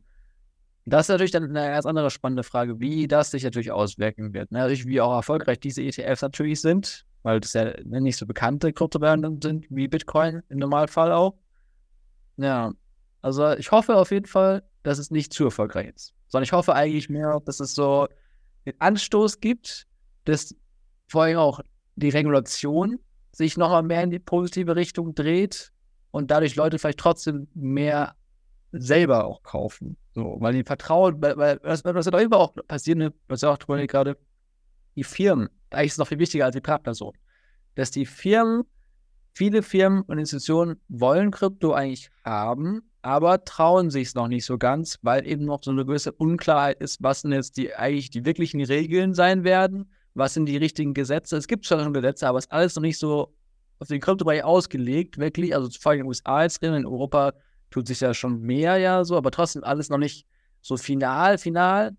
Das 0.84 1.06
ist 1.06 1.08
natürlich 1.10 1.30
dann 1.30 1.44
eine 1.44 1.72
ganz 1.72 1.86
andere 1.86 2.10
spannende 2.10 2.42
Frage, 2.42 2.80
wie 2.80 3.06
das 3.06 3.30
sich 3.30 3.44
natürlich 3.44 3.70
auswirken 3.70 4.34
wird. 4.34 4.50
Ne? 4.50 4.58
Natürlich, 4.58 4.86
wie 4.86 5.00
auch 5.00 5.14
erfolgreich 5.14 5.60
diese 5.60 5.82
ETFs 5.82 6.22
natürlich 6.22 6.60
sind, 6.60 7.06
weil 7.22 7.40
das 7.40 7.52
ja 7.52 7.72
nicht 7.84 8.16
so 8.16 8.26
bekannte 8.26 8.72
Kryptowährungen 8.72 9.40
sind 9.40 9.66
wie 9.70 9.86
Bitcoin 9.86 10.42
im 10.48 10.58
Normalfall 10.58 11.12
auch. 11.12 11.34
Ja, 12.36 12.72
also 13.20 13.52
ich 13.52 13.70
hoffe 13.70 13.96
auf 13.96 14.10
jeden 14.10 14.26
Fall, 14.26 14.64
dass 14.82 14.98
es 14.98 15.10
nicht 15.12 15.32
zu 15.32 15.44
erfolgreich 15.44 15.92
ist 15.94 16.14
sondern 16.32 16.44
ich 16.44 16.52
hoffe 16.52 16.74
eigentlich 16.74 17.10
mehr, 17.10 17.40
dass 17.44 17.60
es 17.60 17.74
so 17.74 18.08
den 18.64 18.72
Anstoß 18.80 19.40
gibt, 19.40 19.86
dass 20.24 20.54
vor 21.06 21.24
allem 21.24 21.36
auch 21.36 21.60
die 21.94 22.08
Regulation 22.08 22.98
sich 23.32 23.58
nochmal 23.58 23.82
mehr 23.82 24.02
in 24.02 24.10
die 24.10 24.18
positive 24.18 24.74
Richtung 24.74 25.14
dreht 25.14 25.72
und 26.10 26.30
dadurch 26.30 26.56
Leute 26.56 26.78
vielleicht 26.78 26.98
trotzdem 26.98 27.48
mehr 27.54 28.16
selber 28.72 29.24
auch 29.24 29.42
kaufen. 29.42 29.96
So, 30.14 30.36
weil 30.40 30.54
die 30.54 30.64
vertrauen, 30.64 31.20
weil, 31.20 31.36
weil 31.36 31.60
was, 31.62 31.84
was 31.84 32.06
ja 32.06 32.10
doch 32.10 32.20
immer 32.20 32.38
auch 32.38 32.54
passiert, 32.66 32.98
ne, 32.98 33.12
was 33.28 33.42
ja 33.42 33.50
auch 33.50 33.58
gerade, 33.58 34.16
die 34.96 35.04
Firmen, 35.04 35.48
eigentlich 35.70 35.88
ist 35.88 35.92
es 35.92 35.98
noch 35.98 36.08
viel 36.08 36.18
wichtiger 36.18 36.46
als 36.46 36.54
die 36.54 36.60
Privatperson, 36.60 37.12
dass 37.74 37.90
die 37.90 38.04
Firmen, 38.04 38.64
viele 39.32 39.62
Firmen 39.62 40.02
und 40.02 40.18
Institutionen 40.18 40.80
wollen 40.88 41.30
Krypto 41.30 41.72
eigentlich 41.72 42.10
haben, 42.24 42.82
aber 43.00 43.44
trauen 43.44 43.90
sich 43.90 44.08
es 44.08 44.14
noch 44.14 44.28
nicht 44.28 44.44
so 44.44 44.58
ganz, 44.58 44.98
weil 45.02 45.26
eben 45.26 45.44
noch 45.44 45.62
so 45.62 45.70
eine 45.70 45.84
gewisse 45.84 46.12
Unklarheit 46.12 46.80
ist, 46.80 47.02
was 47.02 47.22
denn 47.22 47.32
jetzt 47.32 47.56
die 47.56 47.74
eigentlich 47.74 48.10
die 48.10 48.24
wirklichen 48.24 48.62
Regeln 48.62 49.14
sein 49.14 49.44
werden, 49.44 49.90
was 50.14 50.34
sind 50.34 50.46
die 50.46 50.58
richtigen 50.58 50.94
Gesetze. 50.94 51.36
Es 51.36 51.48
gibt 51.48 51.64
schon 51.64 51.92
Gesetze, 51.92 52.28
aber 52.28 52.38
es 52.38 52.44
ist 52.44 52.52
alles 52.52 52.76
noch 52.76 52.82
nicht 52.82 52.98
so 52.98 53.34
auf 53.78 53.88
den 53.88 54.00
Kryptobereich 54.00 54.44
ausgelegt, 54.44 55.18
wirklich. 55.18 55.54
Also 55.54 55.68
vor 55.80 55.90
allem 55.90 56.00
in 56.00 56.04
den 56.04 56.08
USA 56.08 56.42
jetzt 56.42 56.62
drin, 56.62 56.74
in 56.74 56.86
Europa 56.86 57.32
tut 57.72 57.88
sich 57.88 58.00
ja 58.00 58.14
schon 58.14 58.40
mehr 58.40 58.78
ja 58.78 59.04
so, 59.04 59.16
aber 59.16 59.30
trotzdem 59.30 59.64
alles 59.64 59.88
noch 59.88 59.98
nicht 59.98 60.26
so 60.60 60.76
final, 60.76 61.38
final. 61.38 61.96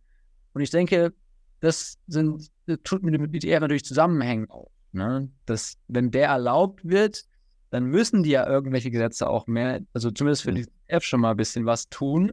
Und 0.53 0.61
ich 0.61 0.69
denke, 0.69 1.13
das 1.59 1.97
sind, 2.07 2.49
das 2.65 2.77
tut 2.83 3.03
mit 3.03 3.13
dem 3.13 3.33
ETF 3.33 3.61
natürlich 3.61 3.85
zusammenhängen 3.85 4.49
auch. 4.49 4.69
Ne? 4.91 5.29
Dass, 5.45 5.77
wenn 5.87 6.11
der 6.11 6.27
erlaubt 6.29 6.87
wird, 6.87 7.25
dann 7.71 7.85
müssen 7.85 8.23
die 8.23 8.31
ja 8.31 8.47
irgendwelche 8.47 8.91
Gesetze 8.91 9.27
auch 9.27 9.47
mehr, 9.47 9.81
also 9.93 10.11
zumindest 10.11 10.43
für 10.43 10.53
die 10.53 10.67
F 10.87 11.03
schon 11.03 11.21
mal 11.21 11.31
ein 11.31 11.37
bisschen 11.37 11.65
was 11.65 11.89
tun. 11.89 12.31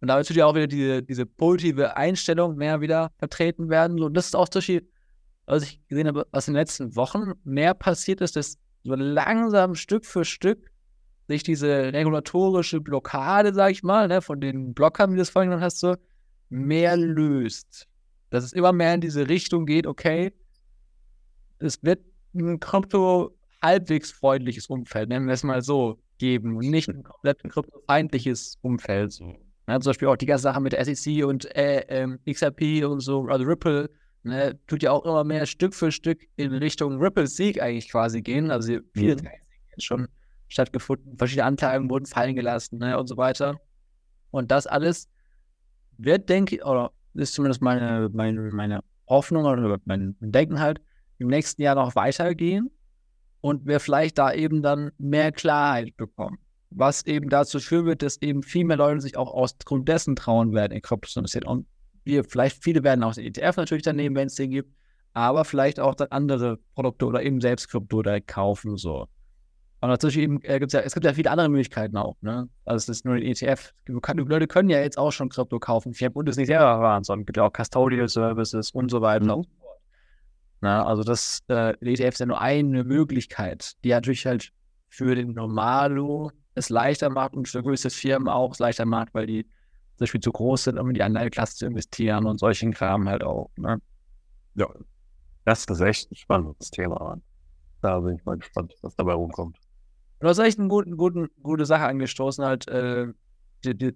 Und 0.00 0.08
da 0.08 0.16
wird 0.16 0.30
ja 0.30 0.46
auch 0.46 0.54
wieder 0.54 0.66
diese, 0.66 1.02
diese 1.02 1.26
positive 1.26 1.96
Einstellung 1.96 2.56
mehr 2.56 2.80
wieder 2.80 3.10
vertreten 3.18 3.68
werden. 3.68 4.00
Und 4.00 4.14
das 4.14 4.26
ist 4.26 4.36
auch 4.36 4.48
zum 4.48 4.60
Beispiel, 4.60 4.88
was 5.46 5.64
ich 5.64 5.80
gesehen 5.88 6.06
habe, 6.06 6.26
was 6.30 6.46
in 6.46 6.54
den 6.54 6.60
letzten 6.60 6.94
Wochen 6.94 7.32
mehr 7.44 7.74
passiert 7.74 8.20
ist, 8.20 8.36
dass 8.36 8.58
so 8.84 8.94
langsam 8.94 9.74
Stück 9.74 10.06
für 10.06 10.24
Stück 10.24 10.70
sich 11.28 11.42
diese 11.42 11.92
regulatorische 11.92 12.80
Blockade, 12.80 13.52
sag 13.52 13.72
ich 13.72 13.82
mal, 13.82 14.08
ne, 14.08 14.22
von 14.22 14.40
den 14.40 14.74
Blockern, 14.74 15.12
wie 15.12 15.16
du 15.16 15.22
es 15.22 15.30
vorhin 15.30 15.50
genannt 15.50 15.64
hast, 15.64 15.80
so 15.80 15.96
mehr 16.48 16.96
löst. 16.96 17.88
Dass 18.30 18.44
es 18.44 18.52
immer 18.52 18.72
mehr 18.72 18.94
in 18.94 19.00
diese 19.00 19.28
Richtung 19.28 19.66
geht, 19.66 19.86
okay, 19.86 20.32
es 21.58 21.82
wird 21.82 22.00
ein 22.34 22.60
Krypto 22.60 23.36
halbwegs 23.62 24.12
freundliches 24.12 24.66
Umfeld, 24.66 25.08
nennen 25.08 25.26
wir 25.26 25.34
es 25.34 25.42
mal 25.42 25.62
so, 25.62 25.98
geben 26.18 26.56
und 26.56 26.70
nicht 26.70 26.88
ein 26.88 27.02
komplett 27.02 27.42
kryptofeindliches 27.42 28.58
Umfeld. 28.62 29.12
So. 29.12 29.34
Ja, 29.68 29.80
zum 29.80 29.90
Beispiel 29.90 30.08
auch 30.08 30.16
die 30.16 30.26
ganze 30.26 30.42
Sache 30.42 30.60
mit 30.60 30.72
der 30.72 30.84
SEC 30.84 31.24
und 31.24 31.44
äh, 31.56 31.84
ähm, 31.88 32.18
XRP 32.28 32.84
und 32.84 33.00
so, 33.00 33.26
also 33.26 33.44
Ripple, 33.44 33.90
ne, 34.22 34.58
tut 34.66 34.82
ja 34.82 34.92
auch 34.92 35.04
immer 35.04 35.24
mehr 35.24 35.46
Stück 35.46 35.74
für 35.74 35.90
Stück 35.90 36.26
in 36.36 36.52
Richtung 36.52 36.98
Ripple-Sieg 36.98 37.60
eigentlich 37.60 37.90
quasi 37.90 38.22
gehen. 38.22 38.50
Also 38.50 38.78
viele 38.94 39.16
mhm. 39.16 39.28
jetzt 39.70 39.84
schon 39.84 40.08
stattgefunden, 40.48 41.16
verschiedene 41.16 41.44
Anteile 41.44 41.88
wurden 41.88 42.06
fallen 42.06 42.36
gelassen 42.36 42.78
ne, 42.78 42.98
und 42.98 43.06
so 43.06 43.16
weiter. 43.16 43.60
Und 44.30 44.50
das 44.50 44.66
alles 44.66 45.08
wird, 45.98 46.28
denke 46.28 46.56
ich, 46.56 46.64
oder 46.64 46.92
ist 47.14 47.34
zumindest 47.34 47.62
meine, 47.62 48.08
meine, 48.12 48.40
meine 48.52 48.80
Hoffnung 49.08 49.44
oder 49.44 49.78
mein 49.84 50.16
Denken 50.20 50.60
halt, 50.60 50.80
im 51.18 51.28
nächsten 51.28 51.62
Jahr 51.62 51.74
noch 51.74 51.94
weitergehen 51.94 52.70
und 53.40 53.66
wir 53.66 53.80
vielleicht 53.80 54.18
da 54.18 54.32
eben 54.32 54.62
dann 54.62 54.90
mehr 54.98 55.32
Klarheit 55.32 55.96
bekommen. 55.96 56.38
Was 56.70 57.06
eben 57.06 57.30
dazu 57.30 57.58
führen 57.58 57.86
wird, 57.86 58.02
dass 58.02 58.20
eben 58.20 58.42
viel 58.42 58.64
mehr 58.64 58.76
Leute 58.76 59.00
sich 59.00 59.16
auch 59.16 59.32
aus 59.32 59.56
Grund 59.64 59.88
dessen 59.88 60.16
trauen 60.16 60.52
werden, 60.52 60.72
in 60.72 60.82
Kryptos 60.82 61.12
zu 61.12 61.20
investieren. 61.20 61.46
Und 61.46 61.66
wir, 62.04 62.24
vielleicht 62.24 62.62
viele 62.62 62.82
werden 62.84 63.02
auch 63.02 63.14
den 63.14 63.24
ETF 63.24 63.56
natürlich 63.56 63.84
dann 63.84 63.96
nehmen, 63.96 64.16
wenn 64.16 64.26
es 64.26 64.34
den 64.34 64.50
gibt, 64.50 64.74
aber 65.12 65.44
vielleicht 65.44 65.80
auch 65.80 65.94
dann 65.94 66.08
andere 66.08 66.58
Produkte 66.74 67.06
oder 67.06 67.22
eben 67.22 67.40
selbst 67.40 67.68
Krypto 67.68 68.02
da 68.02 68.20
kaufen. 68.20 68.76
So. 68.76 69.06
Und 69.80 69.90
natürlich 69.90 70.18
eben, 70.18 70.40
äh, 70.42 70.58
gibt's 70.58 70.72
ja, 70.72 70.80
es 70.80 70.94
gibt 70.94 71.04
ja 71.04 71.12
viele 71.12 71.30
andere 71.30 71.48
Möglichkeiten 71.48 71.96
auch, 71.96 72.16
ne? 72.22 72.48
Also 72.64 72.84
es 72.84 72.98
ist 72.98 73.04
nur 73.04 73.14
ein 73.14 73.22
ETF. 73.22 73.72
Die 73.86 73.92
Leute 73.92 74.46
können 74.46 74.70
ja 74.70 74.80
jetzt 74.80 74.96
auch 74.96 75.12
schon 75.12 75.28
Krypto 75.28 75.58
kaufen. 75.58 75.92
Ich 75.92 76.02
habe 76.02 76.28
es 76.28 76.36
nicht 76.36 76.46
selber 76.46 76.80
waren, 76.80 77.04
sondern 77.04 77.22
es 77.22 77.26
gibt 77.26 77.36
ja 77.36 77.44
auch 77.44 77.52
Custodial 77.52 78.08
Services 78.08 78.70
und 78.70 78.90
so 78.90 79.02
weiter. 79.02 79.36
Mhm. 79.36 79.44
Na, 80.62 80.86
also 80.86 81.02
das 81.02 81.42
äh, 81.48 81.74
ETF 81.80 82.14
ist 82.14 82.20
ja 82.20 82.26
nur 82.26 82.40
eine 82.40 82.84
Möglichkeit, 82.84 83.74
die 83.84 83.90
natürlich 83.90 84.24
halt 84.24 84.52
für 84.88 85.14
den 85.14 85.32
Normalo 85.32 86.30
es 86.54 86.70
leichter 86.70 87.10
macht 87.10 87.34
und 87.34 87.48
für 87.48 87.62
größere 87.62 87.90
Firmen 87.90 88.28
auch 88.28 88.52
es 88.52 88.58
leichter 88.58 88.86
macht, 88.86 89.12
weil 89.12 89.26
die 89.26 89.42
zum 89.42 90.04
Beispiel 90.04 90.20
zu 90.20 90.32
groß 90.32 90.64
sind, 90.64 90.78
um 90.78 90.88
in 90.88 90.94
die 90.94 91.02
Anleiheklasse 91.02 91.56
zu 91.56 91.66
investieren 91.66 92.24
und 92.26 92.38
solchen 92.38 92.72
Kram 92.72 93.08
halt 93.08 93.22
auch. 93.22 93.50
Ne? 93.56 93.80
Ja, 94.54 94.68
das 95.44 95.64
ist 95.66 95.80
echt 95.80 96.10
ein 96.10 96.16
spannendes 96.16 96.70
Thema. 96.70 97.20
Da 97.82 98.00
bin 98.00 98.16
ich 98.16 98.24
mal 98.24 98.38
gespannt, 98.38 98.74
was 98.80 98.96
dabei 98.96 99.12
rumkommt. 99.12 99.58
Du 100.20 100.28
hast 100.28 100.38
echt 100.38 100.58
eine 100.58 100.68
guten, 100.68 100.96
guten, 100.96 101.28
gute 101.42 101.66
Sache 101.66 101.84
angestoßen, 101.84 102.44
halt, 102.44 102.68
äh, 102.68 103.06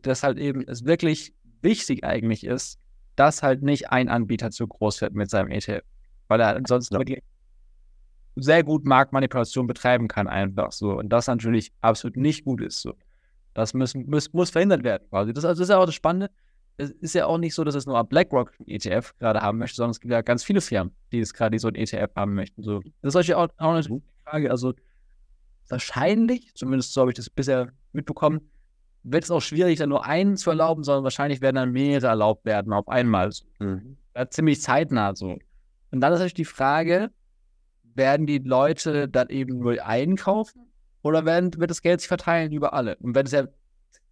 dass 0.02 0.22
halt 0.22 0.38
eben 0.38 0.66
es 0.66 0.84
wirklich 0.84 1.32
wichtig 1.62 2.04
eigentlich 2.04 2.44
ist, 2.44 2.78
dass 3.16 3.42
halt 3.42 3.62
nicht 3.62 3.90
ein 3.90 4.08
Anbieter 4.08 4.50
zu 4.50 4.66
groß 4.66 5.00
wird 5.00 5.14
mit 5.14 5.30
seinem 5.30 5.50
ETF. 5.50 5.82
Weil 6.28 6.40
er 6.40 6.56
ansonsten 6.56 6.94
ja. 6.94 7.00
wirklich 7.00 7.22
sehr 8.36 8.62
gut 8.62 8.84
Marktmanipulation 8.84 9.66
betreiben 9.66 10.08
kann, 10.08 10.28
einfach 10.28 10.72
so. 10.72 10.92
Und 10.98 11.08
das 11.08 11.26
natürlich 11.26 11.72
absolut 11.80 12.16
nicht 12.16 12.44
gut 12.44 12.60
ist. 12.60 12.80
So. 12.80 12.94
Das 13.54 13.74
müssen, 13.74 14.08
muss, 14.08 14.32
muss 14.32 14.50
verhindert 14.50 14.84
werden, 14.84 15.08
quasi. 15.08 15.32
Das, 15.32 15.44
also 15.44 15.60
das 15.60 15.68
ist 15.68 15.72
ja 15.72 15.78
auch 15.78 15.86
das 15.86 15.94
Spannende. 15.94 16.30
Es 16.76 16.90
ist 16.90 17.14
ja 17.14 17.26
auch 17.26 17.36
nicht 17.36 17.54
so, 17.54 17.64
dass 17.64 17.74
es 17.74 17.84
nur 17.84 18.02
BlackRock 18.04 18.52
ein 18.58 18.68
ETF 18.68 19.14
gerade 19.18 19.40
haben 19.40 19.58
möchte, 19.58 19.76
sondern 19.76 19.90
es 19.90 20.00
gibt 20.00 20.12
ja 20.12 20.22
ganz 20.22 20.42
viele 20.44 20.60
Firmen, 20.60 20.94
die 21.12 21.20
es 21.20 21.34
gerade 21.34 21.58
so 21.58 21.68
ein 21.68 21.74
ETF 21.74 22.14
haben 22.16 22.34
möchten. 22.34 22.62
So. 22.62 22.80
Das 23.02 23.14
ist 23.14 23.34
auch, 23.34 23.48
auch 23.58 23.74
eine 23.74 23.86
mhm. 23.86 24.02
Frage. 24.24 24.50
Also 24.50 24.74
wahrscheinlich, 25.70 26.54
zumindest 26.54 26.92
so 26.92 27.02
habe 27.02 27.10
ich 27.10 27.16
das 27.16 27.30
bisher 27.30 27.72
mitbekommen, 27.92 28.50
wird 29.02 29.24
es 29.24 29.30
auch 29.30 29.40
schwierig, 29.40 29.78
dann 29.78 29.88
nur 29.88 30.04
einen 30.04 30.36
zu 30.36 30.50
erlauben, 30.50 30.84
sondern 30.84 31.04
wahrscheinlich 31.04 31.40
werden 31.40 31.56
dann 31.56 31.72
mehrere 31.72 32.08
erlaubt 32.08 32.44
werden 32.44 32.72
auf 32.72 32.88
einmal. 32.88 33.30
Mhm. 33.58 33.96
ziemlich 34.30 34.60
zeitnah 34.60 35.14
so. 35.14 35.38
Und 35.90 36.00
dann 36.00 36.12
ist 36.12 36.18
natürlich 36.18 36.34
die 36.34 36.44
Frage, 36.44 37.10
werden 37.94 38.26
die 38.26 38.38
Leute 38.38 39.08
dann 39.08 39.28
eben 39.28 39.58
nur 39.58 39.84
einkaufen 39.84 40.70
oder 41.02 41.24
werden, 41.24 41.52
wird 41.58 41.70
das 41.70 41.82
Geld 41.82 42.00
sich 42.00 42.08
verteilen 42.08 42.52
über 42.52 42.74
alle? 42.74 42.96
Und 42.96 43.14
wenn 43.14 43.26
es 43.26 43.32
ja 43.32 43.46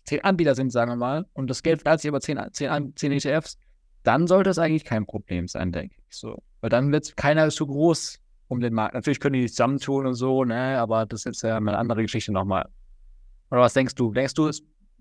zehn 0.05 0.25
Anbieter 0.25 0.55
sind, 0.55 0.71
sagen 0.71 0.91
wir 0.91 0.97
mal, 0.97 1.27
und 1.35 1.49
das 1.51 1.63
Geld 1.63 1.81
verteilt 1.83 2.01
sich 2.01 2.09
über 2.09 2.21
zehn, 2.21 2.41
zehn, 2.53 2.93
zehn 2.97 3.13
ETFs, 3.13 3.59
dann 4.03 4.27
sollte 4.27 4.51
es 4.51 4.59
eigentlich 4.59 4.85
kein 4.85 5.07
Problem 5.07 5.49
sein, 5.49 5.71
denke 5.71 5.97
ich. 5.99 6.17
So. 6.17 6.43
Weil 6.61 6.71
dann 6.71 6.91
wird 6.93 7.17
keiner 7.17 7.51
zu 7.51 7.67
groß 7.67 8.19
um 8.49 8.61
den 8.61 8.75
Markt. 8.75 8.95
Natürlich 8.95 9.21
können 9.21 9.35
die 9.35 9.43
sich 9.43 9.53
zusammentun 9.53 10.07
und 10.07 10.15
so, 10.15 10.45
ne, 10.45 10.79
aber 10.79 11.07
das 11.07 11.27
ist 11.27 11.43
ja 11.43 11.57
eine 11.57 11.77
andere 11.77 12.03
Geschichte 12.03 12.33
nochmal. 12.33 12.69
Oder 13.51 13.61
was 13.61 13.75
denkst 13.75 13.95
du? 13.95 14.13
Denkst 14.13 14.35
du, 14.35 14.51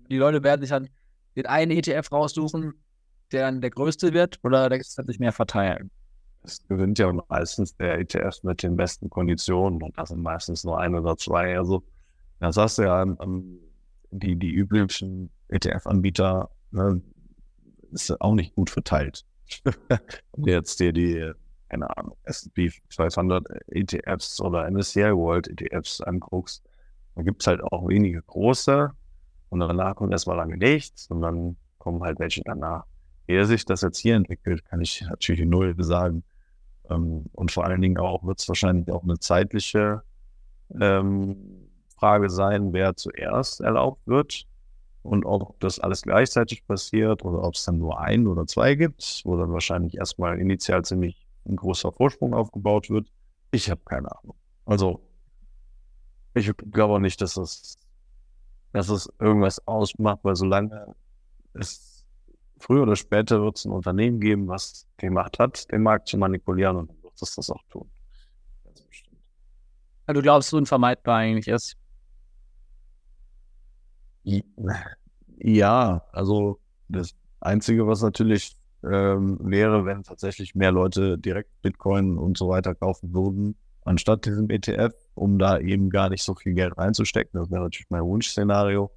die 0.08 0.16
Leute 0.16 0.42
werden 0.42 0.60
sich 0.60 0.70
dann 0.70 0.88
den 1.36 1.46
einen 1.46 1.72
ETF 1.72 2.12
raussuchen, 2.12 2.74
der 3.32 3.42
dann 3.42 3.60
der 3.60 3.70
größte 3.70 4.12
wird, 4.12 4.38
oder 4.42 4.68
denkst 4.68 4.88
du, 4.88 4.90
es 4.92 4.98
wird 4.98 5.08
sich 5.08 5.18
mehr 5.18 5.32
verteilen? 5.32 5.90
Es 6.44 6.66
gewinnt 6.66 6.98
ja 6.98 7.12
meistens 7.28 7.76
der 7.76 7.98
ETF 7.98 8.42
mit 8.42 8.62
den 8.62 8.76
besten 8.76 9.10
Konditionen 9.10 9.82
und 9.82 9.98
das 9.98 10.10
sind 10.10 10.22
meistens 10.22 10.64
nur 10.64 10.78
ein 10.78 10.94
oder 10.94 11.16
zwei. 11.16 11.58
Also, 11.58 11.82
das 12.40 12.56
hast 12.56 12.78
du 12.78 12.82
ja 12.82 13.02
um, 13.02 13.58
die, 14.10 14.36
die 14.36 14.52
üblichen 14.52 15.30
ETF-Anbieter, 15.48 16.50
ne, 16.70 17.02
ist 17.90 18.18
auch 18.20 18.34
nicht 18.34 18.54
gut 18.54 18.70
verteilt. 18.70 19.24
jetzt 20.36 20.80
dir 20.80 20.92
die 20.92 21.32
keine 21.68 21.96
Ahnung, 21.96 22.16
S&P 22.24 22.70
500 22.88 23.46
ETFs 23.68 24.40
oder 24.40 24.70
MSCI 24.70 25.14
World 25.14 25.48
ETFs 25.48 26.00
anguckst, 26.00 26.62
dann 27.14 27.24
gibt 27.24 27.42
es 27.42 27.46
halt 27.46 27.62
auch 27.62 27.88
wenige 27.88 28.22
große 28.22 28.90
und 29.50 29.60
danach 29.60 29.96
kommt 29.96 30.12
erstmal 30.12 30.36
lange 30.36 30.56
nichts 30.56 31.08
und 31.10 31.20
dann 31.20 31.56
kommen 31.78 32.02
halt 32.02 32.18
welche 32.18 32.42
danach. 32.44 32.84
Ehe 33.26 33.44
sich 33.44 33.64
das 33.64 33.82
jetzt 33.82 33.98
hier 33.98 34.16
entwickelt, 34.16 34.64
kann 34.64 34.80
ich 34.80 35.02
natürlich 35.02 35.44
null 35.44 35.74
sagen. 35.82 36.24
Ähm, 36.88 37.26
und 37.32 37.52
vor 37.52 37.64
allen 37.64 37.82
Dingen 37.82 37.98
auch 37.98 38.24
wird 38.24 38.40
es 38.40 38.48
wahrscheinlich 38.48 38.90
auch 38.90 39.02
eine 39.02 39.18
zeitliche 39.18 40.02
ähm, 40.80 41.68
Frage 41.96 42.30
sein, 42.30 42.72
wer 42.72 42.96
zuerst 42.96 43.60
erlaubt 43.60 44.06
wird 44.06 44.46
und 45.02 45.24
ob 45.24 45.60
das 45.60 45.78
alles 45.78 46.02
gleichzeitig 46.02 46.66
passiert 46.66 47.24
oder 47.24 47.42
ob 47.42 47.54
es 47.54 47.64
dann 47.64 47.78
nur 47.78 48.00
ein 48.00 48.26
oder 48.26 48.46
zwei 48.46 48.74
gibt, 48.74 49.22
wo 49.24 49.36
dann 49.36 49.52
wahrscheinlich 49.52 49.96
erstmal 49.98 50.38
initial 50.38 50.84
ziemlich 50.84 51.27
ein 51.48 51.56
großer 51.56 51.92
Vorsprung 51.92 52.34
aufgebaut 52.34 52.90
wird. 52.90 53.10
Ich 53.50 53.70
habe 53.70 53.80
keine 53.84 54.10
Ahnung. 54.16 54.36
Also, 54.66 55.00
ich 56.34 56.52
glaube 56.70 57.00
nicht, 57.00 57.20
dass 57.20 57.36
es, 57.36 57.78
dass 58.72 58.88
es 58.88 59.08
irgendwas 59.18 59.66
ausmacht, 59.66 60.20
weil 60.22 60.36
solange 60.36 60.94
es 61.54 62.04
früher 62.58 62.82
oder 62.82 62.96
später 62.96 63.40
wird 63.42 63.56
es 63.56 63.64
ein 63.64 63.72
Unternehmen 63.72 64.20
geben, 64.20 64.48
was 64.48 64.86
die 65.00 65.10
Macht 65.10 65.38
hat, 65.38 65.70
den 65.72 65.82
Markt 65.82 66.08
zu 66.08 66.18
manipulieren 66.18 66.76
und 66.76 66.90
dann 66.90 67.02
wird 67.02 67.14
es 67.20 67.34
das 67.34 67.50
auch 67.50 67.62
tun. 67.70 67.90
Ganz 68.64 68.82
bestimmt. 68.82 69.16
Ja, 70.06 70.14
du 70.14 70.22
glaubst, 70.22 70.52
unvermeidbar 70.52 71.16
eigentlich 71.16 71.48
ist? 71.48 71.76
Ja, 75.38 76.02
also 76.12 76.60
das 76.88 77.14
Einzige, 77.40 77.86
was 77.86 78.02
natürlich 78.02 78.57
ähm, 78.84 79.38
wäre, 79.40 79.84
wenn 79.84 80.04
tatsächlich 80.04 80.54
mehr 80.54 80.72
Leute 80.72 81.18
direkt 81.18 81.50
Bitcoin 81.62 82.16
und 82.16 82.38
so 82.38 82.48
weiter 82.48 82.74
kaufen 82.74 83.12
würden, 83.12 83.56
anstatt 83.84 84.26
diesem 84.26 84.48
ETF, 84.50 84.94
um 85.14 85.38
da 85.38 85.58
eben 85.58 85.90
gar 85.90 86.10
nicht 86.10 86.22
so 86.22 86.34
viel 86.34 86.54
Geld 86.54 86.76
reinzustecken. 86.76 87.40
Das 87.40 87.50
wäre 87.50 87.62
natürlich 87.62 87.90
mein 87.90 88.04
Wunschszenario. 88.04 88.92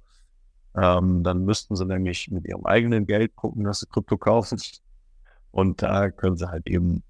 Ähm, 0.76 1.22
dann 1.22 1.44
müssten 1.44 1.76
sie 1.76 1.84
nämlich 1.84 2.30
mit 2.30 2.46
ihrem 2.46 2.64
eigenen 2.64 3.06
Geld 3.06 3.34
gucken, 3.36 3.64
dass 3.64 3.80
sie 3.80 3.86
Krypto 3.86 4.16
kaufen. 4.16 4.60
Und 5.50 5.82
da 5.82 6.10
können 6.10 6.36
sie 6.36 6.48
halt 6.48 6.66
eben 6.66 7.02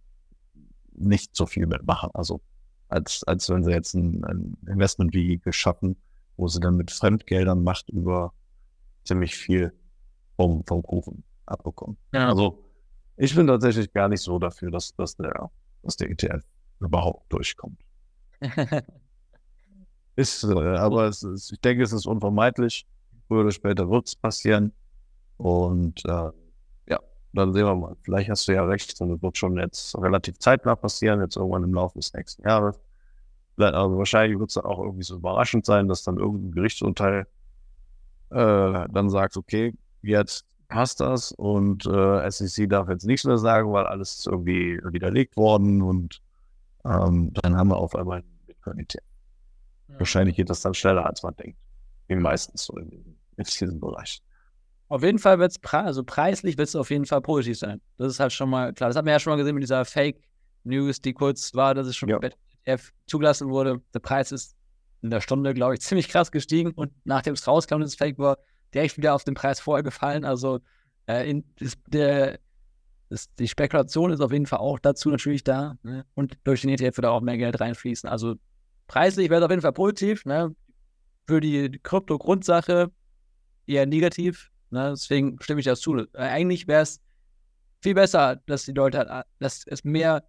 nicht 0.95 1.37
so 1.37 1.47
viel 1.47 1.67
mitmachen. 1.67 2.11
Also 2.15 2.41
als, 2.89 3.23
als 3.25 3.49
wenn 3.49 3.63
sie 3.63 3.71
jetzt 3.71 3.95
ein, 3.95 4.25
ein 4.25 4.57
Investment-Vehikel 4.67 5.53
schaffen, 5.53 5.97
wo 6.37 6.49
sie 6.49 6.59
dann 6.59 6.77
mit 6.77 6.91
Fremdgeldern 6.91 7.63
Macht 7.63 7.89
über 7.91 8.33
ziemlich 9.05 9.37
viel 9.37 9.73
vom, 10.37 10.65
vom 10.67 10.83
Kuchen 10.83 11.23
abbekommen. 11.47 11.97
Ja. 12.13 12.29
Also 12.29 12.65
ich 13.17 13.35
bin 13.35 13.47
tatsächlich 13.47 13.93
gar 13.93 14.09
nicht 14.09 14.23
so 14.23 14.39
dafür, 14.39 14.71
dass, 14.71 14.95
dass, 14.97 15.17
der, 15.17 15.51
dass 15.83 15.97
der 15.97 16.11
ETF 16.11 16.43
überhaupt 16.81 17.33
durchkommt. 17.33 17.81
ist, 20.17 20.45
äh, 20.45 20.77
aber 20.77 21.09
ist, 21.09 21.53
ich 21.53 21.61
denke, 21.61 21.83
es 21.83 21.93
ist 21.93 22.07
unvermeidlich. 22.07 22.87
Früher 23.29 23.43
oder 23.43 23.53
später 23.53 23.89
wird 23.89 24.09
es 24.09 24.17
passieren. 24.17 24.73
Und 25.37 26.05
äh, 26.05 26.31
ja, 26.89 26.99
dann 27.33 27.53
sehen 27.53 27.67
wir 27.67 27.75
mal. 27.75 27.97
Vielleicht 28.03 28.31
hast 28.31 28.49
du 28.49 28.53
ja 28.53 28.65
recht, 28.65 29.01
und 29.01 29.13
es 29.13 29.23
wird 29.23 29.39
schon 29.39 29.59
jetzt 29.59 29.97
relativ 29.97 30.39
zeitnah 30.39 30.75
passieren, 30.75 31.21
jetzt 31.21 31.37
irgendwann 31.37 31.65
im 31.65 31.75
Laufe 31.75 31.99
des 31.99 32.13
nächsten 32.15 32.43
Jahres. 32.43 32.81
Also 33.59 33.99
wahrscheinlich 33.99 34.39
wird 34.39 34.51
es 34.51 34.55
dann 34.55 34.65
auch 34.65 34.79
irgendwie 34.79 35.05
so 35.05 35.17
überraschend 35.17 35.67
sein, 35.67 35.87
dass 35.87 36.03
dann 36.03 36.17
irgendein 36.17 36.53
Gerichtsurteil 36.53 37.27
äh, 38.31 38.89
dann 38.89 39.11
sagt, 39.11 39.37
okay, 39.37 39.75
jetzt 40.03 40.47
passt 40.73 41.01
das 41.01 41.33
und 41.33 41.87
äh, 41.87 42.31
SEC 42.31 42.69
darf 42.69 42.89
jetzt 42.89 43.05
nichts 43.05 43.25
mehr 43.25 43.39
sagen, 43.39 43.73
weil 43.73 43.85
alles 43.87 44.19
ist 44.19 44.27
irgendwie 44.27 44.81
widerlegt 44.85 45.37
worden 45.37 45.83
und 45.83 46.21
ähm, 46.85 47.33
dann 47.35 47.57
haben 47.57 47.69
wir 47.69 47.77
auf 47.77 47.95
einmal 47.95 48.19
ein 48.19 48.25
Bitcoin-ETF. 48.47 49.05
Ja. 49.89 49.99
Wahrscheinlich 49.99 50.37
geht 50.37 50.51
das 50.51 50.63
dann 50.63 50.75
schneller, 50.75 51.07
als 51.07 51.23
man 51.23 51.37
denkt. 51.37 51.59
Wie 52.09 52.17
meistens 52.17 52.65
so 52.65 52.77
in, 52.77 52.91
in 53.37 53.45
diesem 53.45 53.81
Bereich. 53.81 54.23
Auf 54.89 55.03
jeden 55.03 55.19
Fall 55.19 55.39
wird 55.39 55.53
es 55.53 55.59
pre 55.59 55.79
also 55.79 56.05
preislich 56.05 56.59
wird 56.59 56.69
es 56.69 56.77
auf 56.77 56.91
jeden 56.91 57.07
Fall 57.07 57.23
positiv 57.23 57.59
sein. 57.59 57.81
Das 57.97 58.13
ist 58.13 58.21
halt 58.21 58.33
schon 58.33 58.51
mal 58.51 58.73
klar. 58.73 58.91
Das 58.91 58.97
haben 58.97 59.07
wir 59.07 59.13
ja 59.13 59.21
schon 59.21 59.33
mal 59.33 59.37
gesehen 59.37 59.55
mit 59.55 59.63
dieser 59.63 59.85
Fake 59.85 60.21
News, 60.65 61.01
die 61.01 61.13
kurz 61.13 61.55
war, 61.55 61.75
dass 61.75 61.87
es 61.87 61.97
schon 61.97 62.09
ja. 62.09 62.19
ETF 62.19 62.93
zugelassen 63.07 63.49
wurde. 63.49 63.81
Der 63.95 64.01
Preis 64.01 64.33
ist 64.33 64.55
in 65.01 65.11
der 65.11 65.21
Stunde, 65.21 65.55
glaube 65.55 65.75
ich, 65.75 65.81
ziemlich 65.83 66.09
krass 66.09 66.31
gestiegen 66.31 66.73
und 66.73 66.93
nachdem 67.05 67.35
es 67.35 67.47
rauskam, 67.47 67.81
dass 67.81 67.91
es 67.91 67.95
Fake 67.95 68.19
war, 68.19 68.39
direkt 68.75 68.97
wieder 68.97 69.15
auf 69.15 69.25
den 69.25 69.35
Preis 69.35 69.61
vorher 69.61 69.83
gefallen. 69.83 70.25
Also 70.25 70.61
äh, 71.07 71.29
in, 71.29 71.45
das, 71.59 71.75
der, 71.87 72.39
das, 73.09 73.33
die 73.35 73.49
Spekulation 73.49 74.11
ist 74.11 74.21
auf 74.21 74.33
jeden 74.33 74.47
Fall 74.47 74.61
auch 74.61 74.79
dazu 74.79 75.11
natürlich 75.11 75.45
da. 75.45 75.77
Ne? 75.83 76.05
Und 76.15 76.39
durch 76.45 76.63
den 76.63 76.71
ETF 76.71 76.97
wird 76.99 77.07
auch 77.07 77.21
mehr 77.21 77.39
Geld 77.39 77.61
reinfließen. 77.61 78.09
Also 78.09 78.37
preislich 78.87 79.31
wäre 79.31 79.41
es 79.41 79.45
auf 79.45 79.51
jeden 79.51 79.63
Fall 79.63 79.73
positiv. 79.73 80.25
Ne? 80.25 80.55
Für 81.27 81.41
die 81.41 81.79
Krypto-Grundsache 81.83 82.91
eher 83.67 83.87
negativ. 83.87 84.51
Ne? 84.71 84.91
Deswegen 84.91 85.41
stimme 85.41 85.61
ich 85.61 85.67
das 85.67 85.81
zu. 85.81 85.99
Äh, 85.99 86.07
eigentlich 86.15 86.67
wäre 86.67 86.83
es 86.83 87.01
viel 87.81 87.95
besser, 87.95 88.37
dass 88.47 88.65
die 88.65 88.73
Leute, 88.73 89.25
dass 89.39 89.65
es 89.67 89.85
mehr 89.85 90.25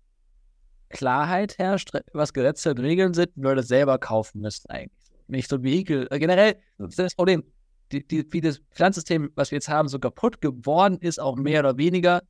Klarheit 0.90 1.58
herrscht, 1.58 1.92
was 2.14 2.34
Gesetze 2.34 2.72
und 2.72 2.80
Regeln 2.80 3.14
sind, 3.14 3.32
die 3.36 3.42
Leute 3.42 3.64
selber 3.64 3.98
kaufen 3.98 4.42
müssen 4.42 4.70
eigentlich. 4.70 4.92
Nicht 5.28 5.50
so 5.50 5.56
ein 5.56 5.64
Vehikel. 5.64 6.08
Äh, 6.12 6.20
generell 6.20 6.56
ist 6.78 7.00
das 7.00 7.16
Problem 7.16 7.44
die, 7.94 8.08
die, 8.08 8.26
wie 8.32 8.42
das 8.42 8.62
Finanzsystem, 8.72 9.32
was 9.36 9.52
wir 9.52 9.58
jetzt 9.58 9.70
haben, 9.70 9.88
so 9.88 10.00
kaputt 10.00 10.42
geworden 10.42 10.98
ist, 11.00 11.20
auch 11.20 11.36
mehr 11.36 11.60
oder 11.60 11.78
weniger, 11.78 12.24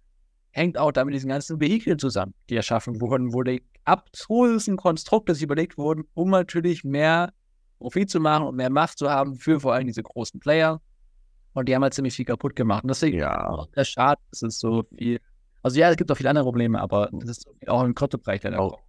hängt 0.52 0.78
auch 0.78 0.91
damit 0.91 1.15
diesen 1.15 1.30
ganzen 1.30 1.60
Vehikeln 1.60 1.97
zusammen, 1.97 2.34
die 2.49 2.56
erschaffen 2.56 3.02
wurden, 3.02 3.34
wo 3.34 3.41
die 3.43 3.63
abstrusen 3.86 4.78
Konstrukte 4.78 5.34
sich 5.34 5.43
überlegt 5.43 5.78
wurden, 5.78 6.04
um 6.13 6.30
natürlich 6.30 6.84
mehr 6.84 7.34
Profit 7.80 8.10
zu 8.10 8.19
machen 8.19 8.45
und 8.45 8.56
mehr 8.56 8.69
Macht 8.69 8.97
zu 8.97 9.10
haben 9.10 9.36
für 9.36 9.60
vor 9.60 9.73
allem 9.73 9.88
diese 9.88 10.04
großen 10.04 10.39
Player. 10.39 10.80
Und 11.54 11.67
die 11.67 11.76
haben 11.76 11.84
halt 11.84 11.93
ziemlich 11.93 12.15
viel 12.15 12.26
kaputt 12.26 12.56
gemacht. 12.56 12.84
Und 12.84 12.89
deswegen 12.89 13.17
Ja. 13.17 13.49
auch 13.49 13.67
der 13.67 13.84
Schade, 13.84 14.21
dass 14.32 14.41
es 14.41 14.60
so 14.60 14.84
viel. 14.95 15.19
Also 15.62 15.80
ja, 15.80 15.89
es 15.89 15.97
gibt 15.97 16.12
auch 16.12 16.15
viele 16.15 16.30
andere 16.30 16.45
Probleme, 16.45 16.80
aber 16.80 17.10
das 17.12 17.30
ist 17.30 17.47
auch 17.67 17.84
im 17.84 17.95
Kryptobereich 17.95 18.43
leider 18.43 18.60
Auch. 18.60 18.80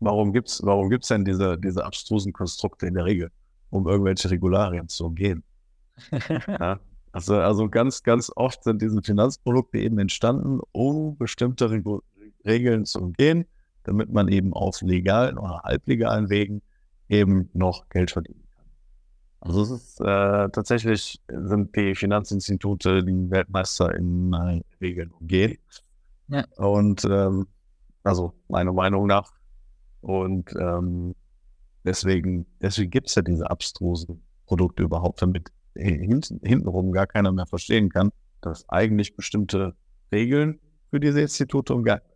Warum 0.00 0.32
gibt's, 0.32 0.60
warum 0.64 0.88
gibt's 0.88 1.08
denn 1.08 1.24
diese, 1.24 1.58
diese 1.58 1.84
abstrusen 1.84 2.32
Konstrukte 2.32 2.86
in 2.86 2.94
der 2.94 3.04
Regel, 3.04 3.30
um 3.70 3.86
irgendwelche 3.86 4.30
Regularien 4.30 4.88
zu 4.88 5.06
umgehen? 5.06 5.44
Ja? 6.46 6.80
Also, 7.12 7.36
also 7.36 7.68
ganz, 7.68 8.02
ganz 8.02 8.30
oft 8.36 8.62
sind 8.62 8.80
diese 8.82 9.02
Finanzprodukte 9.02 9.78
eben 9.78 9.98
entstanden, 9.98 10.60
um 10.72 11.16
bestimmte 11.16 11.70
Regu 11.70 12.00
Regeln 12.46 12.84
zu 12.86 13.00
umgehen, 13.00 13.46
damit 13.82 14.12
man 14.12 14.28
eben 14.28 14.52
auf 14.54 14.80
legalen 14.80 15.36
oder 15.36 15.60
halblegalen 15.64 16.30
Wegen 16.30 16.62
eben 17.08 17.50
noch 17.52 17.88
Geld 17.88 18.12
verdienen 18.12 18.44
kann. 18.54 18.64
Also 19.40 19.62
es 19.62 19.70
ist 19.70 20.00
äh, 20.00 20.48
tatsächlich 20.50 21.20
sind 21.28 21.74
die 21.74 21.94
Finanzinstitute 21.94 23.02
die 23.02 23.30
Weltmeister 23.30 23.94
in 23.94 24.32
äh, 24.32 24.62
Regeln 24.80 25.10
umgehen. 25.10 25.58
Ja. 26.28 26.44
Und 26.56 27.04
ähm, 27.04 27.46
also 28.04 28.32
meiner 28.48 28.72
Meinung 28.72 29.06
nach. 29.06 29.32
Und 30.00 30.54
ähm, 30.58 31.14
deswegen, 31.84 32.46
deswegen 32.60 32.90
gibt 32.90 33.08
es 33.08 33.14
ja 33.16 33.22
diese 33.22 33.50
abstrusen 33.50 34.22
Produkte 34.46 34.82
überhaupt, 34.82 35.20
damit 35.20 35.50
hinten, 35.74 36.40
hintenrum 36.42 36.92
gar 36.92 37.06
keiner 37.06 37.32
mehr 37.32 37.46
verstehen 37.46 37.88
kann, 37.90 38.10
dass 38.40 38.68
eigentlich 38.68 39.16
bestimmte 39.16 39.74
Regeln 40.12 40.60
für 40.90 41.00
diese 41.00 41.20
Institute 41.20 41.72
umgangen 41.72 42.02
werden. 42.02 42.10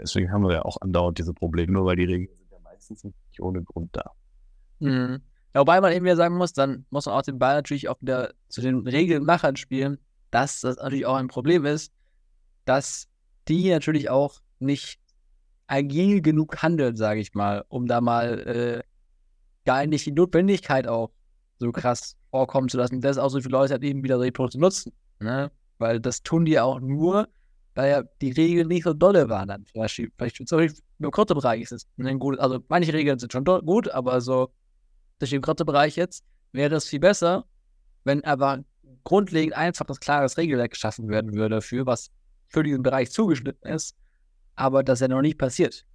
Deswegen 0.00 0.30
haben 0.30 0.42
wir 0.42 0.52
ja 0.52 0.62
auch 0.62 0.80
andauernd 0.80 1.18
diese 1.18 1.34
Probleme, 1.34 1.72
nur 1.72 1.86
weil 1.86 1.96
die 1.96 2.04
Regeln 2.04 2.36
sind 2.38 2.52
ja 2.52 2.58
meistens 2.62 3.04
nicht 3.04 3.40
ohne 3.40 3.62
Grund 3.62 3.90
da. 3.92 4.12
Mhm. 4.78 5.20
Ja, 5.54 5.60
wobei 5.60 5.80
man 5.80 5.92
eben 5.92 6.04
wieder 6.04 6.16
sagen 6.16 6.36
muss, 6.36 6.52
dann 6.52 6.84
muss 6.90 7.06
man 7.06 7.14
auch 7.14 7.22
den 7.22 7.38
Ball 7.38 7.54
natürlich 7.54 7.88
auch 7.88 8.00
wieder 8.00 8.32
zu 8.48 8.60
den 8.60 8.86
Regelmachern 8.86 9.56
spielen, 9.56 9.98
dass 10.30 10.60
das 10.60 10.76
natürlich 10.76 11.06
auch 11.06 11.16
ein 11.16 11.28
Problem 11.28 11.64
ist, 11.64 11.92
dass 12.64 13.08
die 13.48 13.70
natürlich 13.70 14.10
auch 14.10 14.40
nicht 14.58 15.00
agil 15.66 16.20
genug 16.20 16.62
handeln, 16.62 16.96
sage 16.96 17.20
ich 17.20 17.34
mal, 17.34 17.64
um 17.68 17.86
da 17.86 18.00
mal 18.00 18.38
äh, 18.40 18.82
gar 19.64 19.86
nicht 19.86 20.06
die 20.06 20.12
Notwendigkeit 20.12 20.86
auch 20.86 21.10
so 21.58 21.72
krass 21.72 22.16
vorkommen 22.30 22.68
zu 22.68 22.76
lassen, 22.76 23.00
dass 23.00 23.18
auch 23.18 23.28
so 23.28 23.40
viele 23.40 23.52
Leute 23.52 23.74
halt 23.74 23.82
eben 23.82 24.02
wieder 24.02 24.20
Repro 24.20 24.48
zu 24.48 24.58
nutzen. 24.58 24.92
Ne? 25.20 25.50
Weil 25.78 26.00
das 26.00 26.22
tun 26.22 26.44
die 26.44 26.58
auch 26.58 26.80
nur, 26.80 27.28
weil 27.74 27.90
ja 27.90 28.02
die 28.20 28.30
Regeln 28.32 28.68
nicht 28.68 28.84
so 28.84 28.92
dolle 28.92 29.28
waren 29.28 29.48
dann. 29.48 29.66
Zum 29.66 29.80
Beispiel, 29.80 30.10
vielleicht 30.16 30.48
zum 30.48 30.58
Beispiel 30.58 30.82
im 30.98 31.10
Kryptobereich 31.10 31.62
ist 31.62 31.72
es 31.72 31.86
ein 31.98 32.18
gutes, 32.18 32.40
also 32.40 32.58
manche 32.68 32.92
Regeln 32.92 33.18
sind 33.18 33.32
schon 33.32 33.44
gut, 33.44 33.88
aber 33.90 34.20
so 34.20 34.50
durch 35.18 35.30
den 35.30 35.42
Kryptobereich 35.42 35.96
jetzt 35.96 36.24
wäre 36.52 36.76
es 36.76 36.86
viel 36.86 37.00
besser, 37.00 37.44
wenn 38.04 38.24
aber 38.24 38.64
grundlegend 39.04 39.56
einfach 39.56 39.86
das 39.86 40.00
klares 40.00 40.36
Regelwerk 40.36 40.72
geschaffen 40.72 41.08
werden 41.08 41.34
würde 41.34 41.56
dafür, 41.56 41.86
was 41.86 42.10
für 42.48 42.62
diesen 42.62 42.82
Bereich 42.82 43.10
zugeschnitten 43.10 43.70
ist, 43.70 43.96
aber 44.54 44.82
das 44.82 45.00
ja 45.00 45.08
noch 45.08 45.22
nicht 45.22 45.38
passiert. 45.38 45.86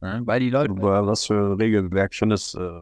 Ne? 0.00 0.22
Weil 0.24 0.40
die 0.40 0.50
Leute. 0.50 0.72
Über 0.72 1.06
was 1.06 1.26
für 1.26 1.58
Regelwerk 1.58 2.14
findest 2.14 2.54
äh, 2.54 2.80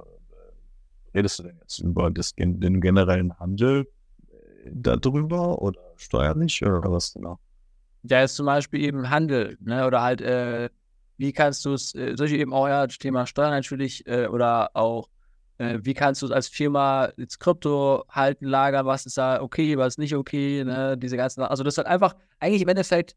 redest 1.14 1.38
du 1.38 1.45
denn 1.45 1.59
jetzt? 1.61 1.79
Über 1.79 2.11
das, 2.11 2.35
den 2.37 2.81
generellen 2.81 3.38
Handel 3.38 3.88
äh, 4.29 4.71
darüber 4.73 5.61
oder 5.62 5.81
steuerlich 5.97 6.64
oder 6.64 6.90
was 6.90 7.14
genau? 7.14 7.38
Ja, 8.03 8.23
ist 8.23 8.37
zum 8.37 8.47
Beispiel 8.47 8.83
eben 8.83 9.11
Handel, 9.11 9.57
ne? 9.61 9.87
Oder 9.87 10.03
halt, 10.03 10.21
äh, 10.21 10.71
wie 11.19 11.33
kannst 11.33 11.64
du 11.64 11.73
es, 11.73 11.95
äh, 11.95 12.14
solche 12.16 12.37
eben 12.37 12.53
auch, 12.53 12.69
ja, 12.69 12.87
Thema 12.87 13.27
Steuern 13.27 13.51
natürlich, 13.51 14.07
äh, 14.07 14.29
oder 14.29 14.71
auch, 14.75 15.09
äh, 15.59 15.79
wie 15.83 15.95
kannst 15.95 16.23
du 16.23 16.27
es 16.27 16.33
als 16.33 16.49
Firma 16.49 17.11
jetzt 17.16 17.40
Krypto 17.40 18.05
halten, 18.09 18.47
lagern, 18.47 18.87
was 18.87 19.07
ist 19.07 19.16
da 19.16 19.40
okay, 19.40 19.77
was 19.77 19.99
nicht 19.99 20.14
okay, 20.14 20.62
ne? 20.64 20.97
Diese 20.97 21.16
ganzen, 21.16 21.42
also 21.42 21.64
das 21.64 21.75
ist 21.75 21.79
halt 21.79 21.88
einfach, 21.88 22.14
eigentlich 22.38 22.62
im 22.62 22.69
Endeffekt, 22.69 23.16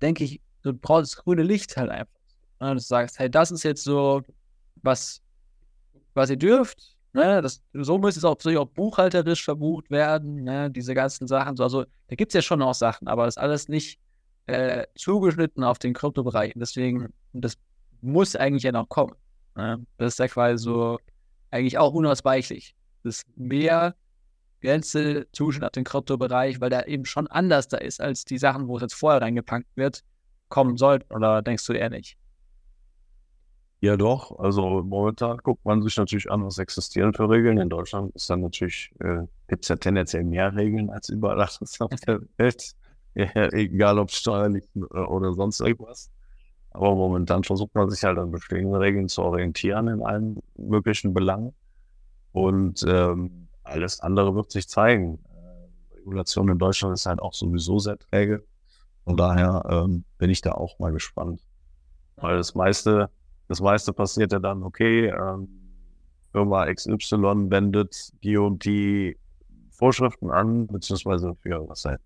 denke 0.00 0.24
ich, 0.24 0.40
du 0.62 0.72
brauchst 0.72 1.12
das 1.16 1.24
grüne 1.24 1.42
Licht 1.42 1.76
halt 1.76 1.90
einfach. 1.90 2.20
Ne? 2.60 2.74
Du 2.74 2.80
sagst, 2.80 3.18
hey, 3.18 3.30
das 3.30 3.50
ist 3.50 3.62
jetzt 3.62 3.82
so, 3.84 4.22
was, 4.82 5.20
was 6.14 6.30
ihr 6.30 6.36
dürft, 6.36 6.96
ne? 7.12 7.42
Das, 7.42 7.62
so 7.72 7.98
müsste 7.98 8.20
es 8.20 8.24
auch, 8.24 8.38
auch 8.56 8.68
buchhalterisch 8.68 9.44
verbucht 9.44 9.90
werden, 9.90 10.44
ne? 10.44 10.70
Diese 10.70 10.94
ganzen 10.94 11.26
Sachen, 11.26 11.56
so, 11.56 11.62
also 11.62 11.84
da 12.08 12.16
gibt 12.16 12.30
es 12.30 12.34
ja 12.34 12.42
schon 12.42 12.62
auch 12.62 12.74
Sachen, 12.74 13.08
aber 13.08 13.24
das 13.24 13.36
ist 13.36 13.42
alles 13.42 13.68
nicht 13.68 13.98
äh, 14.46 14.86
zugeschnitten 14.94 15.62
auf 15.62 15.78
den 15.78 15.94
Kryptobereich. 15.94 16.54
Und 16.54 16.60
deswegen, 16.60 17.12
das 17.32 17.58
muss 18.00 18.34
eigentlich 18.36 18.62
ja 18.62 18.72
noch 18.72 18.88
kommen. 18.88 19.14
Ne? 19.54 19.84
Das 19.98 20.14
ist 20.14 20.18
ja 20.18 20.28
quasi 20.28 20.62
so 20.62 20.98
eigentlich 21.50 21.78
auch 21.78 21.92
unausweichlich. 21.92 22.74
Das 23.02 23.18
ist 23.18 23.26
mehr 23.36 23.94
Grenze 24.60 25.26
Zuschnitt 25.32 25.64
auf 25.64 25.70
den 25.70 25.84
Kryptobereich, 25.84 26.60
weil 26.60 26.70
der 26.70 26.88
eben 26.88 27.04
schon 27.04 27.26
anders 27.28 27.68
da 27.68 27.76
ist 27.76 28.00
als 28.00 28.24
die 28.24 28.38
Sachen, 28.38 28.66
wo 28.68 28.76
es 28.76 28.82
jetzt 28.82 28.94
vorher 28.94 29.20
reingepackt 29.20 29.68
wird, 29.76 30.02
kommen 30.48 30.76
sollten. 30.76 31.12
Oder 31.14 31.42
denkst 31.42 31.64
du 31.66 31.74
eher 31.74 31.90
nicht? 31.90 32.16
Ja, 33.80 33.96
doch. 33.96 34.38
Also 34.40 34.82
momentan 34.82 35.38
guckt 35.38 35.64
man 35.64 35.82
sich 35.82 35.96
natürlich 35.96 36.30
an, 36.30 36.44
was 36.44 36.58
existieren 36.58 37.14
für 37.14 37.30
Regeln. 37.30 37.58
In 37.58 37.68
Deutschland 37.68 38.14
ist 38.16 38.28
dann 38.28 38.40
natürlich, 38.40 38.90
äh, 39.00 39.22
gibt 39.46 39.64
es 39.64 39.68
ja 39.68 39.76
tendenziell 39.76 40.24
mehr 40.24 40.54
Regeln 40.56 40.90
als 40.90 41.08
überall 41.08 41.40
anders 41.40 41.80
auf 41.80 41.90
der 42.06 42.20
Welt. 42.36 42.72
Ja, 43.14 43.52
egal 43.52 43.98
ob 43.98 44.10
steuerlich 44.10 44.64
oder, 44.74 45.10
oder 45.10 45.32
sonst 45.32 45.60
irgendwas. 45.60 46.10
Aber 46.70 46.94
momentan 46.94 47.42
versucht 47.44 47.74
man 47.74 47.88
sich 47.90 48.04
halt 48.04 48.18
an 48.18 48.30
bestehenden 48.30 48.74
Regeln 48.76 49.08
zu 49.08 49.22
orientieren 49.22 49.88
in 49.88 50.02
allen 50.02 50.38
möglichen 50.56 51.14
Belangen. 51.14 51.54
Und 52.32 52.84
ähm, 52.86 53.48
alles 53.64 54.00
andere 54.00 54.34
wird 54.34 54.52
sich 54.52 54.68
zeigen. 54.68 55.18
Äh, 55.34 55.96
Regulation 55.98 56.48
in 56.48 56.58
Deutschland 56.58 56.94
ist 56.94 57.06
halt 57.06 57.20
auch 57.20 57.34
sowieso 57.34 57.78
sehr 57.78 57.98
träge. 57.98 58.44
Von 59.04 59.16
daher 59.16 59.64
ähm, 59.68 60.04
bin 60.18 60.30
ich 60.30 60.40
da 60.42 60.52
auch 60.52 60.78
mal 60.78 60.92
gespannt. 60.92 61.40
Weil 62.16 62.36
das 62.36 62.54
meiste, 62.54 63.10
das 63.48 63.60
meiste 63.60 63.92
passiert 63.92 64.32
ja 64.32 64.38
dann, 64.38 64.62
okay, 64.62 65.06
ähm, 65.06 65.48
Firma 66.32 66.72
XY 66.72 67.50
wendet 67.50 68.12
die 68.22 68.36
und 68.36 68.64
die 68.64 69.16
Vorschriften 69.70 70.30
an, 70.30 70.66
beziehungsweise 70.66 71.34
für 71.36 71.68
was 71.68 71.84
halt, 71.84 72.00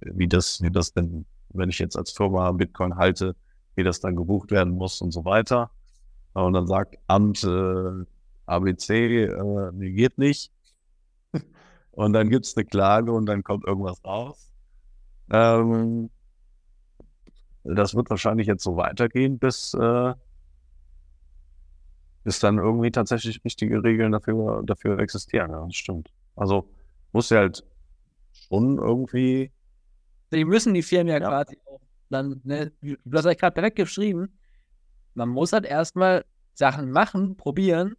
wie 0.00 0.28
das, 0.28 0.60
wie 0.62 0.70
das 0.70 0.92
denn, 0.92 1.24
wenn 1.50 1.68
ich 1.68 1.78
jetzt 1.78 1.96
als 1.96 2.10
Firma 2.10 2.50
Bitcoin 2.52 2.96
halte, 2.96 3.36
wie 3.76 3.84
das 3.84 4.00
dann 4.00 4.16
gebucht 4.16 4.50
werden 4.50 4.74
muss 4.74 5.00
und 5.00 5.12
so 5.12 5.24
weiter. 5.24 5.70
Und 6.32 6.54
dann 6.54 6.66
sagt 6.66 6.98
Amt 7.06 7.44
äh, 7.44 8.04
ABC, 8.46 9.24
äh, 9.24 9.70
nee, 9.72 9.92
geht 9.92 10.18
nicht. 10.18 10.52
und 11.92 12.12
dann 12.12 12.28
gibt's 12.30 12.56
eine 12.56 12.64
Klage 12.64 13.12
und 13.12 13.26
dann 13.26 13.44
kommt 13.44 13.64
irgendwas 13.64 14.04
raus. 14.04 14.52
Ähm, 15.30 16.10
das 17.74 17.94
wird 17.94 18.10
wahrscheinlich 18.10 18.46
jetzt 18.46 18.62
so 18.62 18.76
weitergehen, 18.76 19.38
bis, 19.38 19.74
äh, 19.74 20.14
bis 22.24 22.38
dann 22.40 22.58
irgendwie 22.58 22.90
tatsächlich 22.90 23.44
richtige 23.44 23.82
Regeln 23.82 24.12
dafür, 24.12 24.62
dafür 24.64 24.98
existieren. 24.98 25.50
Ja, 25.50 25.64
das 25.64 25.74
stimmt. 25.74 26.10
Also 26.36 26.68
muss 27.12 27.30
ja 27.30 27.38
halt 27.38 27.64
schon 28.32 28.78
irgendwie, 28.78 29.50
Die 30.32 30.44
müssen 30.44 30.74
die 30.74 30.82
Firmen 30.82 31.08
ja, 31.08 31.18
Ja. 31.20 31.28
quasi 31.28 31.58
auch 31.66 31.80
dann, 32.10 32.40
ne, 32.44 32.72
du 32.82 32.96
hast 33.16 33.24
ja 33.24 33.34
gerade 33.34 33.54
perfekt 33.54 33.76
geschrieben, 33.76 34.36
man 35.14 35.28
muss 35.28 35.52
halt 35.52 35.64
erstmal 35.64 36.24
Sachen 36.54 36.90
machen, 36.90 37.36
probieren, 37.36 37.94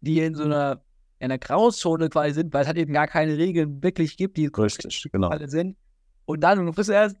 die 0.00 0.20
in 0.20 0.34
so 0.34 0.44
einer, 0.44 0.82
in 1.18 1.26
einer 1.26 1.38
Grauzone 1.38 2.08
quasi 2.08 2.34
sind, 2.34 2.52
weil 2.52 2.62
es 2.62 2.66
halt 2.66 2.78
eben 2.78 2.92
gar 2.92 3.06
keine 3.06 3.36
Regeln 3.38 3.82
wirklich 3.82 4.16
gibt, 4.16 4.36
die 4.36 4.46
richtig, 4.46 5.08
genau. 5.12 5.28
alle 5.28 5.48
sind. 5.48 5.76
Und 6.24 6.40
dann 6.40 6.64
muss 6.64 6.88
erst 6.88 7.16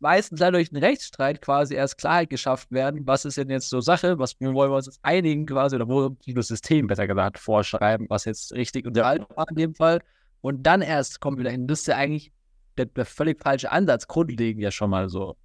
meistens 0.00 0.40
leider 0.40 0.52
durch 0.52 0.72
einen 0.72 0.82
Rechtsstreit 0.82 1.40
quasi 1.42 1.74
erst 1.74 1.98
Klarheit 1.98 2.30
geschafft 2.30 2.70
werden, 2.70 3.06
was 3.06 3.24
ist 3.24 3.36
denn 3.36 3.50
jetzt 3.50 3.68
so 3.68 3.80
Sache, 3.80 4.18
was 4.18 4.36
wollen 4.40 4.70
wir 4.70 4.76
uns 4.76 4.86
jetzt 4.86 5.00
einigen 5.02 5.46
quasi, 5.46 5.76
oder 5.76 5.88
wo 5.88 6.16
das 6.26 6.48
System 6.48 6.86
besser 6.86 7.06
gesagt 7.06 7.38
vorschreiben, 7.38 8.06
was 8.08 8.24
jetzt 8.24 8.52
richtig 8.52 8.86
und 8.86 8.96
falsch 8.96 9.24
war 9.34 9.46
in 9.50 9.56
dem 9.56 9.74
Fall. 9.74 10.00
Und 10.40 10.62
dann 10.62 10.82
erst 10.82 11.20
kommen 11.20 11.36
wir 11.36 11.44
dahin. 11.44 11.66
Das 11.66 11.80
ist 11.80 11.86
ja 11.88 11.96
eigentlich 11.96 12.32
der, 12.76 12.86
der 12.86 13.04
völlig 13.04 13.40
falsche 13.42 13.72
Ansatz, 13.72 14.06
grundlegend 14.06 14.62
ja 14.62 14.70
schon 14.70 14.90
mal 14.90 15.08
so. 15.08 15.36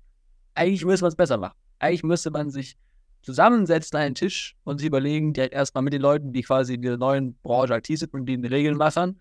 Eigentlich 0.56 0.86
müsste 0.86 1.06
man 1.06 1.10
es 1.10 1.16
besser 1.16 1.38
machen. 1.38 1.58
Eigentlich 1.80 2.04
müsste 2.04 2.30
man 2.32 2.52
sich 2.52 2.78
zusammensetzen 3.24 3.98
an 3.98 4.04
einen 4.04 4.16
Tisch 4.16 4.56
und 4.64 4.80
sich 4.80 4.88
überlegen, 4.88 5.34
direkt 5.34 5.54
erstmal 5.54 5.84
mit 5.84 5.94
den 5.94 6.02
Leuten, 6.02 6.34
die 6.34 6.44
quasi 6.44 6.76
in 6.76 6.82
der 6.82 6.98
neuen 6.98 7.36
Branche 7.42 7.74
aktiv 7.74 8.00
sind 8.00 8.14
und 8.14 8.26
die 8.26 8.36
Regeln 8.36 8.78
machen 8.78 9.20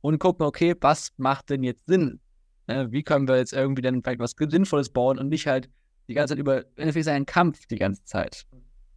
und 0.00 0.18
gucken, 0.18 0.44
okay, 0.44 0.74
was 0.80 1.12
macht 1.16 1.50
denn 1.50 1.62
jetzt 1.62 1.86
Sinn? 1.86 2.20
Ne, 2.68 2.90
wie 2.92 3.02
können 3.02 3.26
wir 3.26 3.36
jetzt 3.36 3.52
irgendwie 3.52 3.82
dann 3.82 4.02
vielleicht 4.02 4.20
was 4.20 4.34
Sinnvolles 4.38 4.90
bauen 4.90 5.18
und 5.18 5.28
nicht 5.28 5.46
halt 5.46 5.68
die 6.08 6.14
ganze 6.14 6.34
Zeit 6.34 6.40
über, 6.40 6.64
irgendwie 6.76 7.02
sein 7.02 7.26
Kampf 7.26 7.66
die 7.66 7.76
ganze 7.76 8.04
Zeit. 8.04 8.44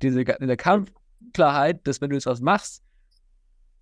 Diese, 0.02 0.24
diese 0.24 0.58
Kampfklarheit, 0.58 1.86
dass 1.88 2.02
wenn 2.02 2.10
du 2.10 2.16
jetzt 2.16 2.26
was 2.26 2.42
machst, 2.42 2.84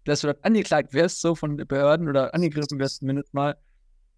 dass 0.06 0.22
du 0.22 0.28
dann 0.28 0.38
angeklagt 0.42 0.94
wirst, 0.94 1.22
so 1.22 1.36
von 1.36 1.58
den 1.58 1.68
Behörden 1.68 2.08
oder 2.08 2.34
angegriffen 2.34 2.80
wirst 2.80 3.00
zumindest 3.00 3.34
mal, 3.34 3.58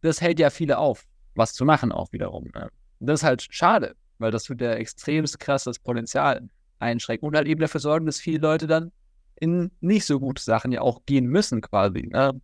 das 0.01 0.21
hält 0.21 0.39
ja 0.39 0.49
viele 0.49 0.77
auf, 0.77 1.05
was 1.35 1.53
zu 1.53 1.65
machen 1.65 1.91
auch 1.91 2.11
wiederum. 2.11 2.49
Ne? 2.53 2.69
Das 2.99 3.21
ist 3.21 3.23
halt 3.23 3.47
schade, 3.49 3.95
weil 4.19 4.31
das 4.31 4.43
tut 4.43 4.61
ja 4.61 4.73
extremst 4.73 5.39
krasses 5.39 5.79
Potenzial 5.79 6.47
einschränken 6.79 7.27
und 7.27 7.35
halt 7.35 7.47
eben 7.47 7.61
dafür 7.61 7.81
sorgen, 7.81 8.05
dass 8.05 8.19
viele 8.19 8.39
Leute 8.39 8.67
dann 8.67 8.91
in 9.39 9.71
nicht 9.81 10.05
so 10.05 10.19
gute 10.19 10.43
Sachen 10.43 10.71
ja 10.71 10.81
auch 10.81 11.05
gehen 11.05 11.25
müssen 11.27 11.61
quasi. 11.61 12.07
Ne? 12.11 12.39